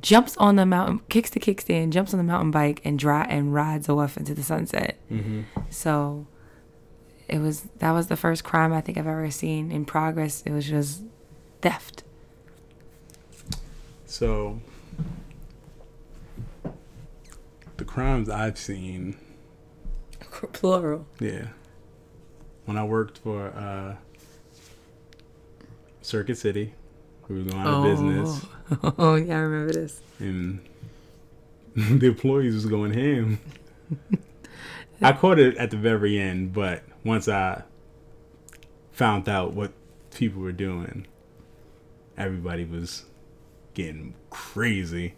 [0.00, 3.54] jumps on the mountain, kicks the kickstand, jumps on the mountain bike, and dry and
[3.54, 4.98] rides off into the sunset.
[5.08, 6.26] hmm So
[7.28, 10.42] it was that was the first crime I think I've ever seen in progress.
[10.46, 11.02] It was just
[11.62, 12.02] theft.
[14.06, 14.60] So,
[17.76, 19.16] the crimes I've seen,
[20.52, 21.06] Plural.
[21.20, 21.48] yeah.
[22.64, 23.96] When I worked for uh,
[26.00, 26.72] Circuit City,
[27.28, 28.46] we were going out of business,
[28.98, 30.00] Oh yeah, I remember this.
[30.18, 30.60] and
[31.76, 33.38] the employees was going ham.
[35.02, 37.62] I caught it at the very end, but once I
[38.92, 39.72] found out what
[40.14, 41.06] people were doing,
[42.16, 43.04] everybody was
[43.74, 45.14] getting crazy.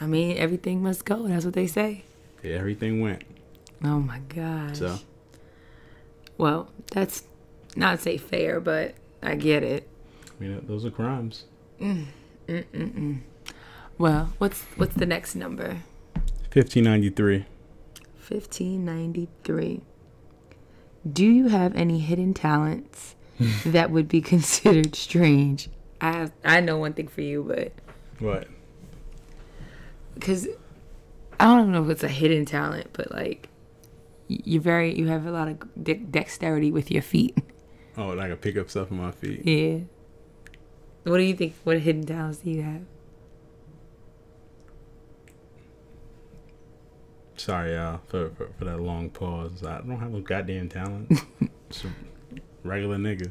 [0.00, 1.26] I mean, everything must go.
[1.26, 2.04] That's what they say.
[2.42, 3.22] Yeah, everything went.
[3.84, 4.78] Oh my gosh.
[4.78, 4.98] So
[6.38, 7.24] Well, that's
[7.74, 9.88] not say fair, but I get it.
[10.38, 11.44] I mean, those are crimes.
[11.80, 12.06] Mm,
[12.46, 13.20] mm, mm,
[13.98, 15.82] well, what's what's the next number?
[16.52, 17.44] 1593.
[18.28, 19.82] 1593.
[21.10, 23.14] Do you have any hidden talents
[23.66, 25.68] that would be considered strange?
[26.00, 27.72] I have, I know one thing for you, but
[28.18, 28.48] What?
[30.14, 30.48] because
[31.38, 33.48] I don't know if it's a hidden talent, but like
[34.28, 37.36] you're very you have a lot of de- dexterity with your feet.
[37.96, 39.46] Oh, and I can pick up stuff with my feet.
[39.46, 39.78] yeah.
[41.04, 41.54] What do you think?
[41.64, 42.82] What hidden talents do you have?
[47.36, 49.62] Sorry, y'all, for, for, for that long pause.
[49.64, 51.20] I don't have no goddamn talent.
[51.70, 51.88] Just a
[52.64, 53.30] regular nigga.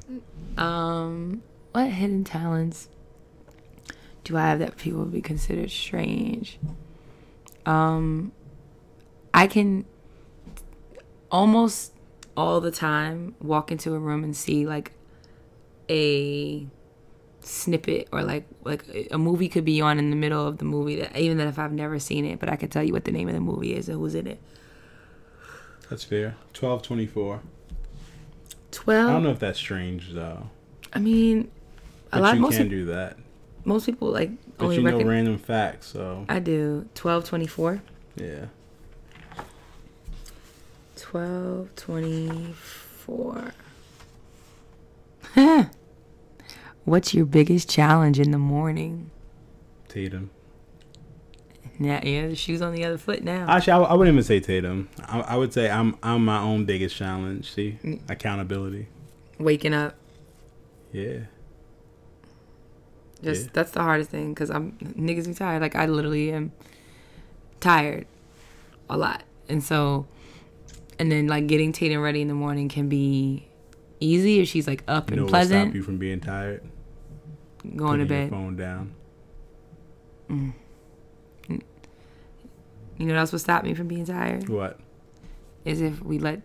[0.59, 1.41] Um,
[1.71, 2.89] what hidden talents
[4.23, 6.59] do I have that people would be considered strange?
[7.65, 8.31] Um,
[9.33, 9.85] I can
[11.31, 11.93] almost
[12.37, 14.91] all the time walk into a room and see like
[15.89, 16.67] a
[17.45, 20.95] snippet or like like a movie could be on in the middle of the movie
[20.95, 23.11] that even that if I've never seen it, but I could tell you what the
[23.11, 24.39] name of the movie is and who's in it.
[25.89, 26.35] That's fair.
[26.59, 27.41] 1224.
[28.71, 29.09] Twelve.
[29.09, 30.49] I don't know if that's strange, though.
[30.93, 31.51] I mean,
[32.11, 32.35] a But lot.
[32.35, 33.17] you Most can peop- do that.
[33.63, 36.87] most people like But only you know random facts, so I do.
[36.95, 37.81] Twelve twenty four.
[38.15, 38.45] yeah.
[40.95, 43.53] Twelve twenty four.
[46.85, 49.09] What's your biggest challenge in the morning?
[49.87, 50.29] Tatum.
[51.79, 53.45] Yeah, yeah, the shoe's on the other foot now.
[53.49, 54.87] Actually, I, I wouldn't even say Tatum.
[55.07, 57.51] I, I would say I'm I'm my own biggest challenge.
[57.51, 57.99] See, Mm.
[58.09, 58.87] accountability.
[59.39, 59.95] Waking up.
[60.93, 61.21] Yeah.
[63.21, 63.49] Just Yeah.
[63.53, 65.61] that's the hardest thing because I'm niggas be tired.
[65.61, 66.53] Like I literally am
[67.59, 68.05] tired
[68.89, 70.05] a lot, and so,
[70.97, 73.47] and then like getting Tatum ready in the morning can be
[73.99, 76.63] easy if she's like up You know and what stop pleasant, you from being tired?
[77.75, 78.29] Going to bed.
[78.29, 78.93] phone down.
[82.97, 84.47] You know what else would stop me from being tired?
[84.47, 84.79] What?
[85.65, 86.41] Is if we let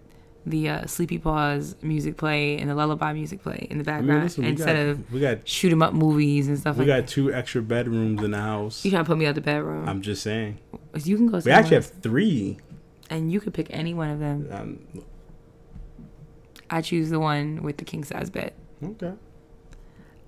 [0.46, 4.06] the uh, sleepy pause music play and the lullaby music play in the I mean,
[4.06, 7.02] background listen, instead got, of we got shoot 'em up movies and stuff we like
[7.02, 8.82] got two extra bedrooms in the house.
[8.84, 9.86] You trying to put me out the bedroom?
[9.88, 10.58] I'm just saying.
[10.94, 11.40] you can go.
[11.44, 12.58] We actually have three.
[13.10, 14.48] and you could pick any one of them.
[14.50, 15.04] Um,
[16.70, 18.54] I choose the one with the king size bed.
[18.82, 19.12] okay.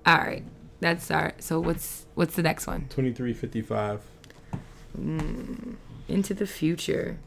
[0.05, 0.43] All right,
[0.83, 1.33] that's our.
[1.39, 2.87] So what's what's the next one?
[2.89, 4.01] Twenty three fifty five.
[4.95, 5.75] Hmm,
[6.07, 7.17] into the future.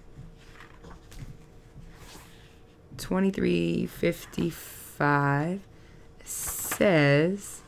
[2.98, 5.60] 2355
[6.24, 7.60] says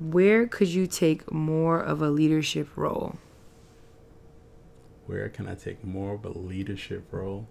[0.00, 3.16] Where could you take more of a leadership role?
[5.06, 7.46] Where can I take more of a leadership role?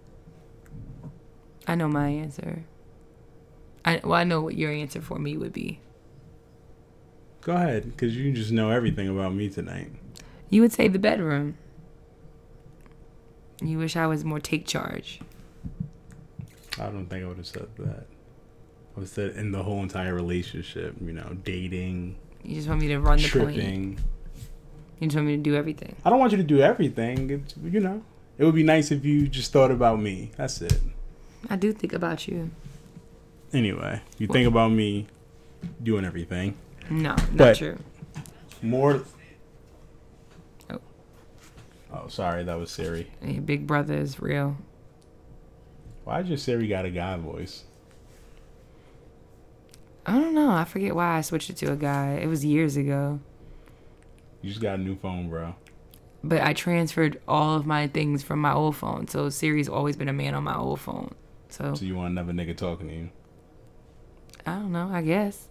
[1.66, 2.64] I know my answer.
[3.84, 5.80] I well, I know what your answer for me would be.
[7.42, 9.90] Go ahead, because you just know everything about me tonight.
[10.50, 11.56] You would say the bedroom.
[13.62, 15.20] You wish I was more take charge.
[16.78, 18.06] I don't think I would have said that.
[18.06, 22.80] I would have said in the whole entire relationship, you know, dating, You just want
[22.80, 23.54] me to run the point.
[23.54, 23.98] tripping.
[24.98, 25.96] You just want me to do everything.
[26.04, 27.30] I don't want you to do everything.
[27.30, 28.02] It's, you know,
[28.38, 30.30] it would be nice if you just thought about me.
[30.36, 30.80] That's it.
[31.48, 32.50] I do think about you.
[33.52, 35.06] Anyway, you think about me
[35.82, 36.56] doing everything.
[36.90, 37.78] No, not But- true.
[38.62, 39.02] More.
[40.70, 40.80] Oh.
[41.92, 43.10] Oh, sorry, that was Siri.
[43.22, 44.56] Hey, Big Brother is real.
[46.04, 47.64] Why just Siri got a guy voice?
[50.06, 50.50] I don't know.
[50.50, 52.14] I forget why I switched it to a guy.
[52.14, 53.20] It was years ago.
[54.42, 55.54] You just got a new phone, bro.
[56.24, 59.08] But I transferred all of my things from my old phone.
[59.08, 61.14] So Siri's always been a man on my old phone.
[61.48, 63.10] So So you want another nigga talking to you?
[64.46, 64.88] I don't know.
[64.92, 65.48] I guess.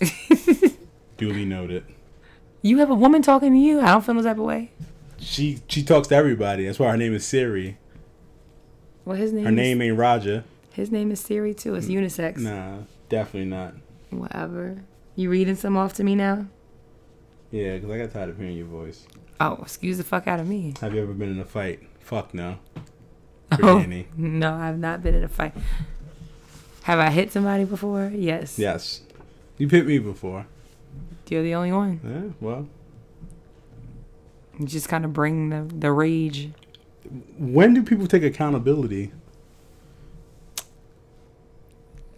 [1.16, 1.84] Duly noted.
[2.62, 3.80] You have a woman talking to you?
[3.80, 4.70] I don't feel no type of way.
[5.18, 6.66] She she talks to everybody.
[6.66, 7.78] That's why her name is Siri.
[9.04, 9.44] Well, his name.
[9.44, 10.44] Her is- name ain't Roger.
[10.72, 11.74] His name is Siri too.
[11.76, 12.38] It's unisex.
[12.38, 12.78] Nah,
[13.08, 13.74] definitely not.
[14.10, 14.82] Whatever.
[15.14, 16.46] You reading some off to me now?
[17.52, 19.06] Yeah, because I got tired of hearing your voice.
[19.40, 20.74] Oh, excuse the fuck out of me.
[20.80, 21.80] Have you ever been in a fight?
[22.00, 22.58] Fuck no.
[23.62, 23.84] Oh,
[24.16, 25.54] no, I've not been in a fight.
[26.82, 28.10] Have I hit somebody before?
[28.12, 28.58] Yes.
[28.58, 29.02] Yes.
[29.58, 30.46] You've hit me before.
[31.28, 32.00] You're the only one.
[32.04, 32.68] Yeah, well.
[34.58, 36.50] You just kind of bring the, the rage.
[37.38, 39.12] When do people take accountability?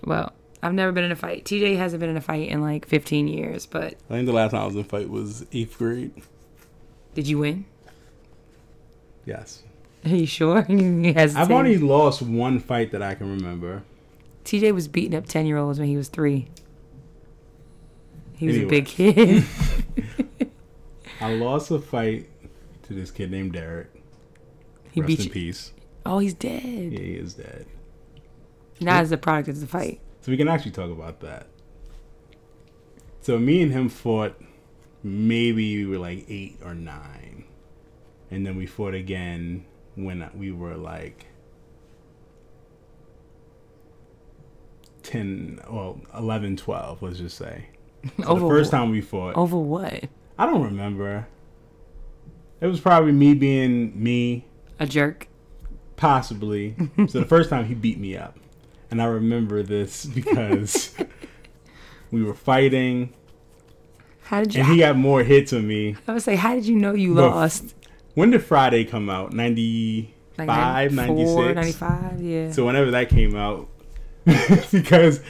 [0.05, 0.33] Well,
[0.63, 1.45] I've never been in a fight.
[1.45, 4.51] TJ hasn't been in a fight in like 15 years, but I think the last
[4.51, 6.13] time I was in a fight was eighth grade.
[7.15, 7.65] did you win?
[9.25, 9.63] Yes.
[10.05, 10.63] Are you sure?
[10.63, 11.37] Hesitated.
[11.37, 13.83] I've only lost one fight that I can remember.
[14.45, 16.49] TJ was beating up 10 year olds when he was three.
[18.37, 19.45] He was a big kid.
[21.21, 22.29] I lost a fight
[22.83, 23.89] to this kid named Derek.
[24.93, 25.31] he Rest beat in you.
[25.31, 25.73] peace.
[26.05, 26.63] Oh, he's dead.
[26.63, 27.67] Yeah, he is dead.
[28.81, 30.01] Not as a product of the fight.
[30.21, 31.49] So we can actually talk about that.
[33.23, 34.41] So me and him fought
[35.03, 37.45] maybe we were like eight or nine.
[38.31, 39.65] And then we fought again
[39.95, 41.27] when we were like
[45.05, 47.69] 10, well, 11, 12, let's just say.
[48.27, 50.05] Over the first time we fought, Over what?
[50.39, 51.27] I don't remember.
[52.61, 54.45] It was probably me being me,
[54.81, 55.29] A jerk.
[55.97, 56.75] possibly.
[57.09, 58.39] so the first time he beat me up.
[58.91, 60.95] And I remember this because
[62.11, 63.13] we were fighting
[64.23, 64.63] How did you?
[64.63, 65.97] and he got more hits on me.
[66.09, 67.75] I would say, how did you know you But- lost?
[68.15, 69.35] When did Friday come out?
[69.35, 71.55] 95, Like 96?
[71.55, 72.51] 95, yeah.
[72.51, 73.69] So whenever that came out,
[74.25, 75.21] because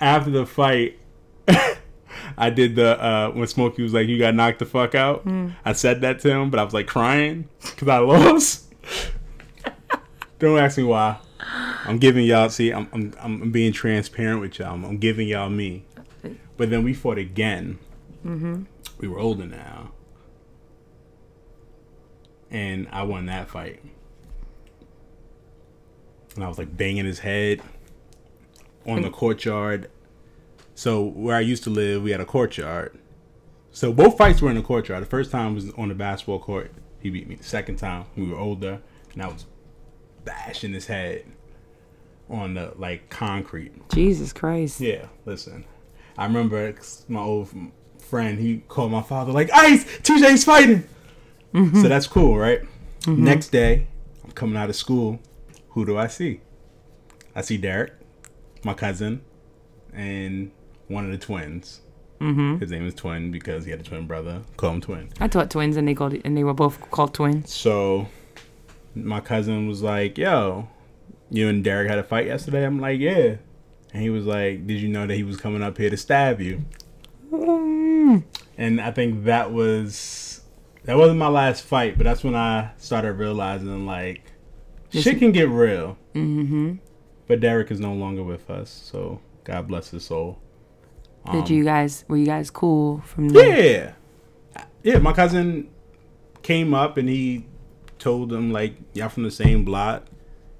[0.00, 0.98] after the fight,
[2.38, 5.50] I did the uh, when Smokey was like, "You got knocked the fuck out." Hmm.
[5.64, 8.74] I said that to him, but I was like crying because I lost.
[10.38, 11.18] Don't ask me why.
[11.40, 12.50] I'm giving y'all.
[12.50, 14.74] See, I'm I'm, I'm being transparent with y'all.
[14.74, 15.84] I'm, I'm giving y'all me.
[16.56, 17.78] But then we fought again.
[18.24, 18.64] Mm-hmm.
[18.98, 19.92] We were older now,
[22.50, 23.82] and I won that fight.
[26.34, 27.62] And I was like banging his head
[28.86, 29.90] on the courtyard.
[30.76, 32.96] So where I used to live, we had a courtyard.
[33.72, 35.02] So both fights were in the courtyard.
[35.02, 36.70] The first time was on the basketball court.
[37.00, 37.36] He beat me.
[37.36, 38.82] The second time we were older,
[39.14, 39.46] and I was
[40.24, 41.24] bashing his head
[42.28, 43.72] on the like concrete.
[43.88, 44.78] Jesus Christ.
[44.78, 45.64] Yeah, listen.
[46.18, 46.74] I remember
[47.08, 47.48] my old
[47.98, 48.38] friend.
[48.38, 50.84] He called my father like, "Ice, TJ's fighting."
[51.54, 51.80] Mm-hmm.
[51.80, 52.60] So that's cool, right?
[53.00, 53.24] Mm-hmm.
[53.24, 53.86] Next day,
[54.22, 55.20] I'm coming out of school.
[55.70, 56.42] Who do I see?
[57.34, 57.94] I see Derek,
[58.62, 59.22] my cousin,
[59.94, 60.50] and
[60.88, 61.80] one of the twins.
[62.20, 62.58] Mm-hmm.
[62.58, 64.42] His name is Twin because he had a twin brother.
[64.56, 65.10] Call him Twin.
[65.20, 67.52] I taught twins and they called and they were both called twins.
[67.52, 68.08] So
[68.94, 70.68] my cousin was like, "Yo,
[71.30, 73.36] you and Derek had a fight yesterday." I'm like, "Yeah,"
[73.92, 76.40] and he was like, "Did you know that he was coming up here to stab
[76.40, 76.64] you?"
[78.58, 80.40] And I think that was
[80.84, 84.32] that wasn't my last fight, but that's when I started realizing like
[84.90, 85.98] shit can get real.
[86.14, 86.76] Mm-hmm.
[87.26, 90.38] But Derek is no longer with us, so God bless his soul.
[91.32, 93.94] Did you guys were you guys cool from there?
[94.54, 94.62] Yeah.
[94.82, 95.68] Yeah, my cousin
[96.42, 97.44] came up and he
[97.98, 100.04] told them like y'all from the same block,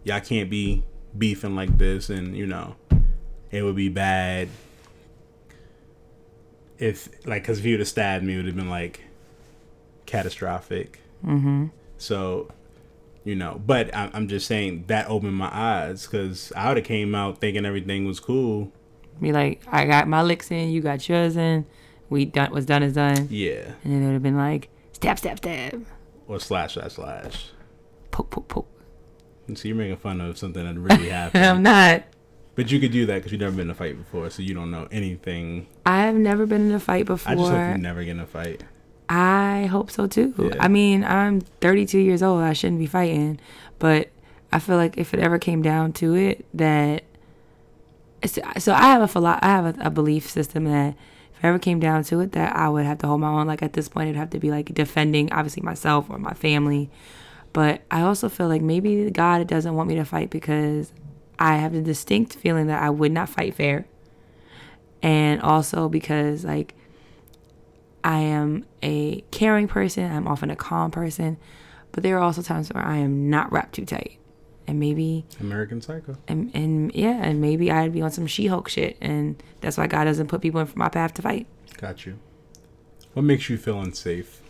[0.05, 0.83] y'all can't be
[1.17, 2.77] beefing like this, and you know,
[3.51, 4.49] it would be bad
[6.79, 9.01] if like because if he would have stabbed me, it would have been like
[10.07, 11.01] catastrophic.
[11.25, 11.67] Mm-hmm.
[11.99, 12.49] So,
[13.25, 16.87] you know, but I, I'm just saying that opened my eyes because I would have
[16.87, 18.73] came out thinking everything was cool.
[19.21, 21.67] Be like, I got my licks in, you got yours in.
[22.09, 23.29] We done what's done is done.
[23.31, 25.85] Yeah, And then it would have been like, stab, stab, stab.
[26.29, 27.51] or slash slash slash.
[28.11, 28.69] Poke, poke, poke.
[29.55, 31.45] So you're making fun of something that really happened.
[31.45, 32.05] I'm not.
[32.55, 34.55] But you could do that because you've never been in a fight before, so you
[34.55, 35.67] don't know anything.
[35.85, 37.33] I've never been in a fight before.
[37.33, 38.65] I just hope you never get in a fight.
[39.09, 40.35] I hope so too.
[40.39, 40.55] Yeah.
[40.59, 42.41] I mean, I'm 32 years old.
[42.43, 43.39] I shouldn't be fighting,
[43.79, 44.09] but
[44.53, 47.05] I feel like if it ever came down to it, that
[48.25, 50.95] so I have a philo- I have a, a belief system that
[51.33, 53.47] if it ever came down to it, that I would have to hold my own.
[53.47, 56.91] Like at this point, it'd have to be like defending obviously myself or my family.
[57.53, 60.93] But I also feel like maybe God doesn't want me to fight because
[61.39, 63.87] I have the distinct feeling that I would not fight fair.
[65.03, 66.75] And also because like
[68.03, 71.39] I am a caring person, I'm often a calm person,
[71.93, 74.19] but there are also times where I am not wrapped too tight.
[74.69, 76.17] And maybe American Psycho.
[76.27, 80.05] and, and yeah, and maybe I'd be on some She-Hulk shit, and that's why God
[80.05, 81.47] doesn't put people in my path to fight.
[81.77, 82.19] Got you.
[83.15, 84.43] What makes you feel unsafe?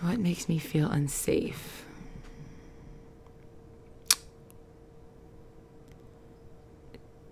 [0.00, 1.84] What makes me feel unsafe?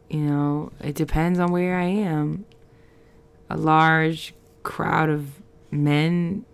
[0.08, 2.44] You know, it depends on where I am.
[3.48, 4.34] A large
[4.64, 5.40] crowd of
[5.70, 6.44] men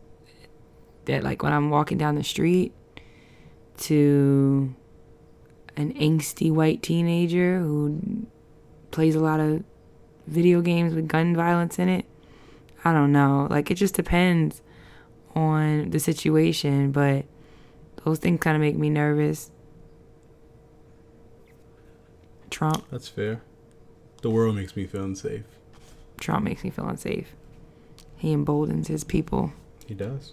[1.07, 2.73] that, like, when I'm walking down the street,
[3.79, 4.75] to
[5.77, 8.27] an angsty white teenager who
[8.91, 9.63] plays a lot of
[10.27, 12.07] video games with gun violence in it.
[12.85, 13.47] I don't know.
[13.51, 14.63] Like, it just depends
[15.35, 17.27] on the situation, but
[18.05, 19.51] those things kind of make me nervous.
[22.51, 23.43] Trump, That's fair.
[24.23, 25.45] The world makes me feel unsafe.
[26.19, 27.35] Trump makes me feel unsafe.
[28.17, 29.53] He emboldens his people.
[29.87, 30.33] He does.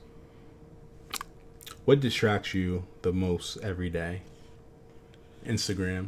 [1.86, 4.22] What distracts you the most every day?
[5.46, 6.08] Instagram.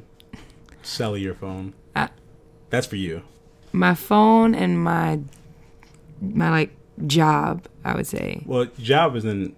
[0.84, 1.74] Cellular phone.
[1.96, 2.10] I-
[2.70, 3.24] That's for you.
[3.72, 5.20] My phone and my
[6.22, 6.72] my like
[7.08, 8.42] job, I would say.
[8.46, 9.56] Well, job isn't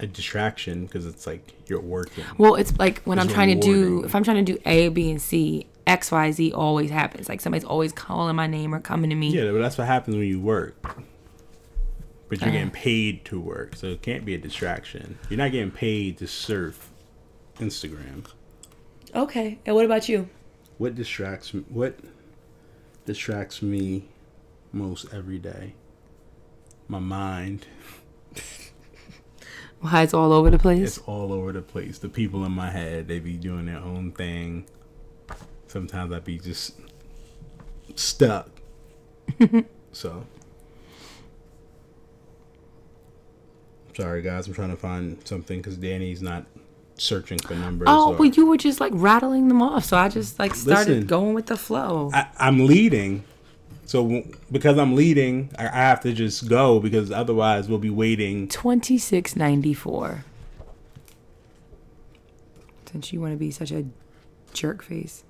[0.00, 2.24] a distraction because it's like you're working.
[2.36, 4.88] Well, it's like when I'm It's trying to do if I'm trying to do A,
[4.88, 7.28] B, and C, X, Y, Z always happens.
[7.28, 9.30] Like somebody's always calling my name or coming to me.
[9.30, 10.74] Yeah, but that's what happens when you work.
[12.28, 12.76] But you're getting uh-huh.
[12.82, 15.18] paid to work, so it can't be a distraction.
[15.28, 16.90] You're not getting paid to surf
[17.58, 18.26] Instagram.
[19.14, 19.58] Okay.
[19.64, 20.28] And what about you?
[20.78, 21.64] What distracts me?
[21.68, 21.98] What
[23.04, 24.08] distracts me
[24.72, 25.74] most every day?
[26.88, 27.66] My mind.
[29.80, 30.96] Why it's all over the place?
[30.96, 31.98] It's all over the place.
[31.98, 34.66] The people in my head, they be doing their own thing.
[35.66, 36.80] Sometimes I be just
[37.94, 38.48] stuck.
[39.92, 40.24] so.
[43.96, 44.46] Sorry, guys.
[44.46, 46.44] I'm trying to find something because Danny's not
[46.96, 47.86] searching for numbers.
[47.90, 50.88] Oh, or- well, you were just like rattling them off, so I just like started
[50.88, 51.06] Listen.
[51.06, 52.10] going with the flow.
[52.12, 53.24] I, I'm leading.
[53.86, 57.90] So w- because I'm leading, I, I have to just go because otherwise we'll be
[57.90, 58.48] waiting.
[58.48, 60.24] Twenty six ninety four.
[62.90, 63.84] Since you want to be such a
[64.52, 65.24] jerk face.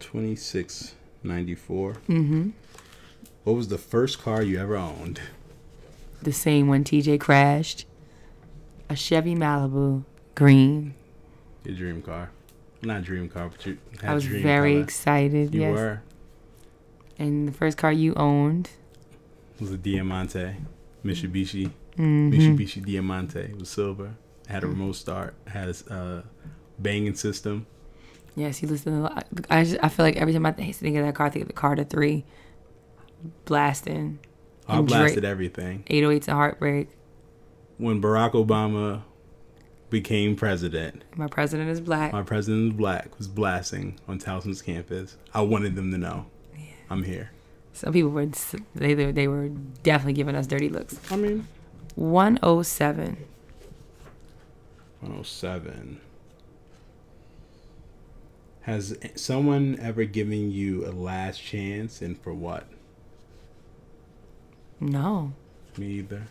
[0.00, 1.92] 2694.
[2.08, 2.50] Mm-hmm.
[3.44, 5.20] What was the first car you ever owned?
[6.22, 7.84] The same when TJ crashed.
[8.90, 10.94] A Chevy Malibu, green.
[11.64, 12.30] Your dream car.
[12.82, 14.82] Not dream car, but you had I was very color.
[14.84, 15.54] excited.
[15.54, 15.74] You yes.
[15.76, 16.02] were.
[17.18, 18.70] And the first car you owned.
[19.56, 20.56] It was a Diamante,
[21.04, 22.30] Mitsubishi, Mm-hmm.
[22.32, 23.40] Mitsubishi Diamante.
[23.40, 24.14] It was silver.
[24.44, 25.34] It had a remote start.
[25.46, 26.22] It had a uh,
[26.78, 27.66] banging system.
[28.36, 29.00] Yes, you listen to.
[29.02, 31.30] lot- I just, I feel like every time I think think of that car, I
[31.30, 32.24] think of the Carter Three,
[33.44, 34.18] blasting,
[34.66, 35.84] I blasted everything.
[35.90, 36.88] 808s and heartbreak.
[37.80, 39.02] When Barack Obama
[39.88, 42.12] became president, My president is black.
[42.12, 45.16] my president is black, was blasting on Towson's campus.
[45.32, 46.26] I wanted them to know
[46.90, 47.30] I'm here.
[47.72, 48.26] Some people were
[48.74, 49.48] they they they were
[49.82, 51.00] definitely giving us dirty looks.
[51.10, 51.48] I mean,
[51.94, 53.16] 107.
[55.00, 56.00] 107.
[58.62, 62.66] Has someone ever given you a last chance and for what?
[64.78, 65.32] No.
[65.78, 66.26] Me either.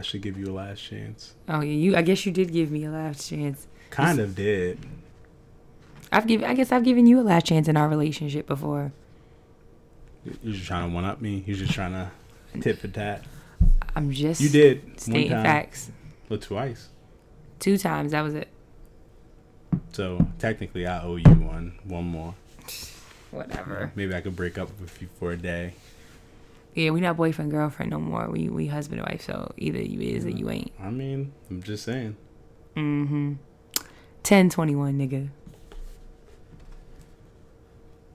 [0.00, 1.34] I should give you a last chance.
[1.46, 1.94] Oh yeah, you.
[1.94, 3.66] I guess you did give me a last chance.
[3.90, 4.78] Kind of did.
[6.10, 6.48] I've given.
[6.48, 8.92] I guess I've given you a last chance in our relationship before.
[10.24, 11.44] You're just trying to one up me.
[11.46, 12.10] You're just trying to
[12.62, 13.26] tit for tat.
[13.94, 15.90] I'm just You did one stating time, facts.
[16.30, 16.88] but twice.
[17.58, 18.12] Two times.
[18.12, 18.48] That was it.
[19.92, 21.78] So technically, I owe you one.
[21.84, 22.34] One more.
[23.32, 23.92] Whatever.
[23.94, 25.74] Maybe I could break up with you for a day.
[26.80, 28.30] Yeah, we not boyfriend girlfriend no more.
[28.30, 29.20] We we husband and wife.
[29.20, 30.72] So either you is or you ain't.
[30.80, 32.16] I mean, I'm just saying.
[32.74, 33.34] Mm-hmm.
[34.22, 35.28] Ten twenty one, nigga.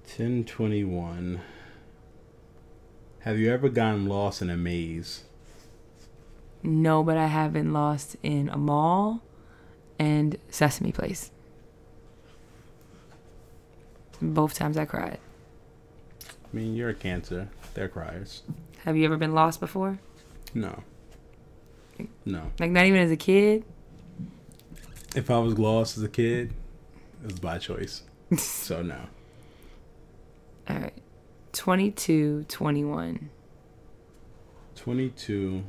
[0.08, 1.42] Ten twenty one.
[3.20, 5.26] Have you ever gotten lost in a maze?
[6.64, 9.22] No, but I have been lost in a mall
[10.00, 11.30] and Sesame Place.
[14.20, 15.20] Both times I cried.
[16.24, 17.50] I mean, you're a cancer.
[17.76, 18.42] They're criers.
[18.86, 20.00] Have you ever been lost before?
[20.54, 20.82] No.
[22.26, 22.52] No.
[22.58, 23.66] Like not even as a kid?
[25.14, 26.54] If I was lost as a kid,
[27.22, 28.02] it was by choice.
[28.38, 29.00] So no.
[30.68, 30.94] All right.
[31.54, 33.30] 22, 21.
[34.76, 35.64] 22,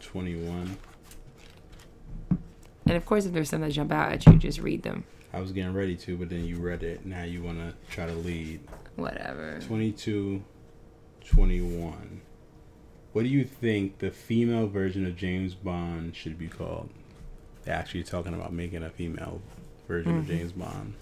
[0.00, 0.76] 21.
[2.86, 5.04] And of course, if there's some that jump out at you, just read them.
[5.32, 7.06] I was getting ready to, but then you read it.
[7.06, 8.60] Now you want to try to lead.
[8.96, 9.60] Whatever.
[9.60, 10.42] 22,
[11.30, 12.20] 21.
[13.12, 16.90] What do you think the female version of James Bond should be called?
[17.64, 19.40] They're actually talking about making a female
[19.86, 20.28] version of Mhm.
[20.28, 20.94] James Bond.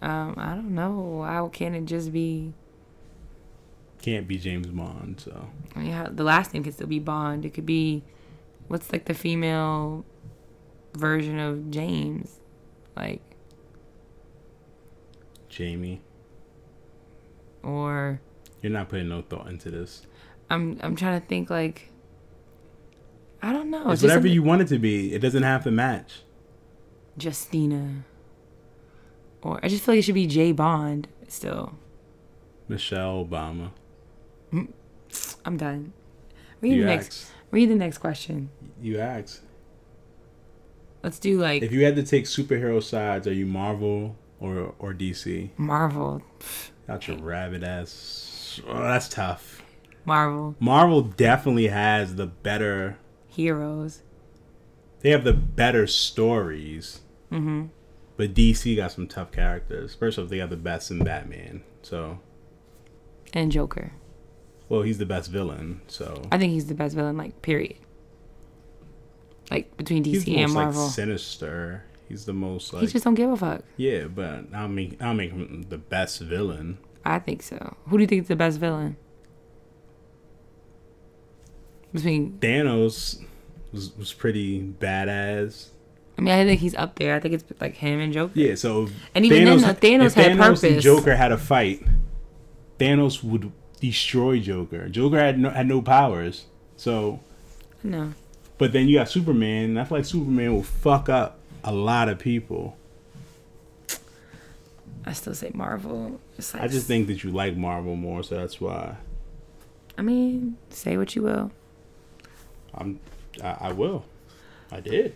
[0.00, 1.22] Um, I don't know.
[1.22, 2.52] How can it just be?
[4.00, 7.44] Can't be James Bond, so mean, the last name could still be Bond.
[7.44, 8.02] It could be,
[8.68, 10.04] what's like the female
[10.94, 12.40] version of James?
[12.96, 13.20] Like,
[15.48, 16.00] Jamie.
[17.62, 18.20] or
[18.62, 20.06] You're not putting no thought into this.
[20.48, 21.90] I'm I'm trying to think like,
[23.42, 23.90] I don't know.
[23.90, 25.12] it's whatever you want it to be.
[25.14, 26.22] It doesn't have to match.
[27.20, 28.04] Justina.
[29.42, 31.74] Or I just feel like it should be J Bond still.
[32.68, 33.70] Michelle Obama.
[34.52, 34.68] Mm,
[35.44, 35.92] I'm done.
[36.60, 37.06] Read You the next.
[37.08, 37.32] asked.
[37.50, 38.50] Read the next question.
[38.80, 39.40] You asked.
[41.02, 44.94] Let's do like If you had to take superhero sides, are you Marvel or or
[44.94, 45.50] DC?
[45.56, 46.22] Marvel.
[46.86, 48.28] That's your rabbit ass.
[48.66, 49.62] Oh, that's tough.
[50.04, 52.98] Marvel Marvel definitely has the better.
[53.28, 54.02] heroes.
[55.00, 57.00] They have the better stories.
[57.30, 57.66] Mm-hmm.
[58.16, 59.94] But DC got some tough characters.
[59.94, 61.62] First off, they got the best in Batman.
[61.82, 62.20] So,
[63.32, 63.92] And Joker.
[64.68, 65.80] well, he's the best villain.
[65.88, 67.16] So I think he's the best villain.
[67.16, 67.76] Like period.
[69.50, 70.84] Like between he's DC the and most Marvel.
[70.84, 71.84] like sinister.
[72.08, 73.62] He's the most he like just don't give a fuck.
[73.76, 74.04] yeah.
[74.04, 76.78] But I'll make I'll make him the best villain.
[77.04, 77.76] I think so.
[77.88, 78.96] Who do you think is the best villain?
[81.92, 83.20] Between Thanos
[83.72, 85.68] was was pretty badass.
[86.16, 87.14] I mean, I think he's up there.
[87.14, 88.32] I think it's like him and Joker.
[88.34, 90.84] Yeah, so And even then, though, Thanos if had Thanos and purpose.
[90.84, 91.82] Joker had a fight,
[92.78, 93.50] Thanos would
[93.80, 94.88] destroy Joker.
[94.88, 96.46] Joker had no had no powers.
[96.76, 97.20] So,
[97.82, 98.12] No.
[98.58, 99.70] but then you got Superman.
[99.70, 102.76] And I feel like Superman will fuck up a lot of people.
[105.04, 106.20] I still say Marvel.
[106.38, 108.96] It's like, I just think that you like Marvel more, so that's why
[109.96, 111.50] I mean, say what you will.
[112.74, 113.00] I'm.
[113.42, 114.04] I, I will.
[114.70, 115.14] I did.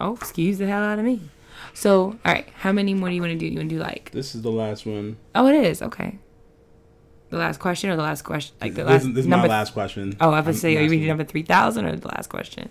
[0.00, 1.20] Oh, excuse the hell out of me.
[1.74, 3.46] So, all right, how many more do you want to do?
[3.46, 4.10] You want to do like?
[4.12, 5.16] This is the last one.
[5.34, 6.18] Oh, it is okay.
[7.30, 8.56] The last question or the last question?
[8.60, 9.48] Like the this, last this is number?
[9.48, 10.16] my last question.
[10.20, 12.70] Oh, I was I'm say, are you reading number three thousand or the last question?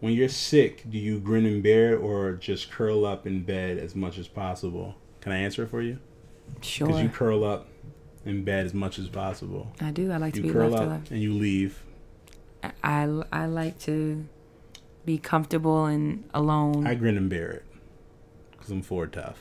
[0.00, 3.78] When you're sick, do you grin and bear it or just curl up in bed
[3.78, 4.94] as much as possible?
[5.20, 5.98] Can I answer it for you?
[6.62, 7.68] Sure, Because you curl up
[8.24, 9.72] in bed as much as possible.
[9.80, 10.10] I do.
[10.10, 11.82] I like to You be curl left up and you leave.
[12.62, 14.26] I, I I like to
[15.04, 17.64] be comfortable and alone I grin and bear it.
[18.52, 19.38] Because I'm Ford tough.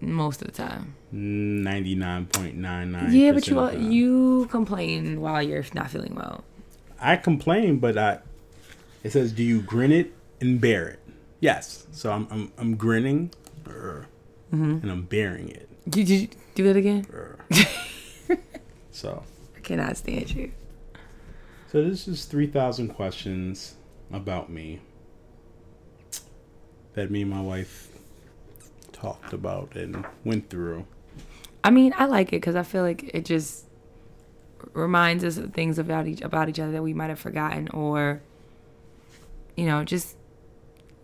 [0.00, 0.94] most of the time.
[1.14, 3.12] 99.99.
[3.12, 6.44] Yeah, but you you complain while you're not feeling well.
[7.00, 8.18] I complain, but I.
[9.04, 10.98] It says, do you grin it and bear it?
[11.40, 11.86] Yes.
[11.92, 13.30] So I'm I'm, I'm grinning,
[13.68, 14.06] er,
[14.52, 14.78] Mm-hmm.
[14.82, 15.68] and I'm bearing it.
[15.88, 17.06] Did you do that again?
[17.12, 17.38] er.
[18.90, 19.22] so
[19.56, 20.52] I cannot stand you.
[21.70, 23.74] so this is three thousand questions
[24.12, 24.80] about me
[26.94, 27.88] that me and my wife
[28.92, 30.86] talked about and went through.
[31.64, 33.64] I mean, I like it because I feel like it just
[34.72, 38.20] reminds us of things about each about each other that we might have forgotten, or
[39.56, 40.16] you know, just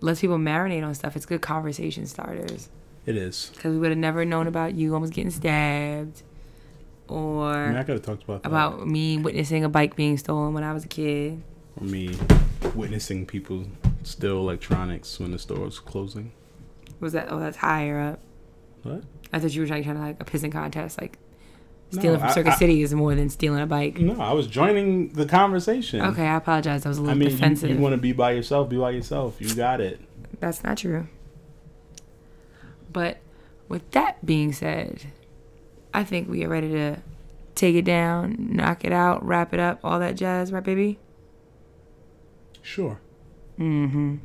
[0.00, 1.16] lets people marinate on stuff.
[1.16, 2.68] It's good conversation starters
[3.06, 3.50] It is.
[3.54, 6.22] because we would have never known about you almost getting stabbed,
[7.08, 8.48] I mean, or I could have talked about that.
[8.48, 11.42] about me witnessing a bike being stolen when I was a kid.
[11.80, 12.16] or me
[12.74, 13.64] witnessing people
[14.02, 16.32] steal electronics when the store was closing.
[17.00, 17.28] Was that?
[17.30, 18.20] Oh, that's higher up.
[18.82, 19.02] What?
[19.32, 21.18] I thought you were trying, trying to like a pissing contest, like
[21.90, 23.98] Stealing from I- Circuit I- City is more than stealing a bike.
[23.98, 26.00] No, I was joining the conversation.
[26.00, 26.86] Okay, I apologize.
[26.86, 27.70] I was a I little mean, you, defensive.
[27.70, 29.36] you want to be by yourself, be by yourself.
[29.40, 30.00] You got it.
[30.38, 31.08] That's not true.
[32.92, 33.18] But
[33.68, 35.02] with that being said,
[35.92, 36.96] I think we are ready to
[37.54, 40.98] take it down, knock it out, wrap it up, all that jazz, right, baby?
[42.62, 43.00] Sure.
[43.58, 44.16] Mm-hmm.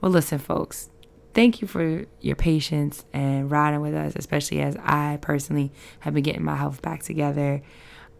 [0.00, 0.90] Well, listen, folks.
[1.38, 5.70] Thank you for your patience and riding with us, especially as I personally
[6.00, 7.62] have been getting my health back together.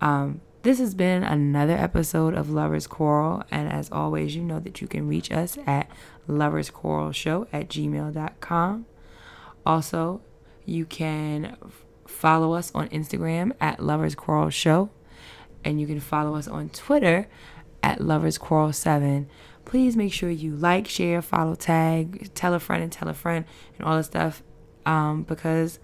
[0.00, 4.80] Um, this has been another episode of Lovers Quarrel, and as always, you know that
[4.80, 5.90] you can reach us at
[6.28, 8.86] loversquarrelshow at gmail.com.
[9.66, 10.20] Also,
[10.64, 11.56] you can
[12.06, 14.90] follow us on Instagram at Lovers Quarrel Show,
[15.64, 17.26] and you can follow us on Twitter
[17.82, 19.28] at Lovers Quarrel 7.
[19.68, 23.44] Please make sure you like, share, follow, tag, tell a friend, and tell a friend,
[23.76, 24.42] and all that stuff
[24.84, 25.78] um, because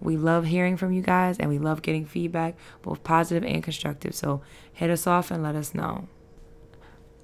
[0.00, 4.14] we love hearing from you guys and we love getting feedback, both positive and constructive.
[4.14, 6.06] So hit us off and let us know.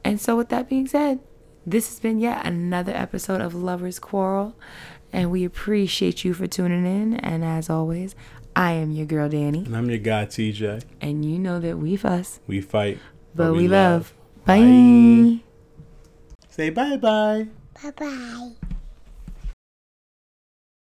[0.05, 1.21] And so, with that being said,
[1.67, 4.55] this has been yet another episode of Lovers Quarrel,
[5.13, 7.15] and we appreciate you for tuning in.
[7.21, 8.15] And as always,
[8.55, 10.83] I am your girl Danny, And I'm your guy, TJ.
[11.01, 12.99] and you know that we fuss, We fight,
[13.35, 14.15] but, we, love.
[14.45, 14.61] Bye.
[14.61, 15.46] Bye.
[16.57, 17.49] Say bye bye.
[17.83, 18.73] Bye bye.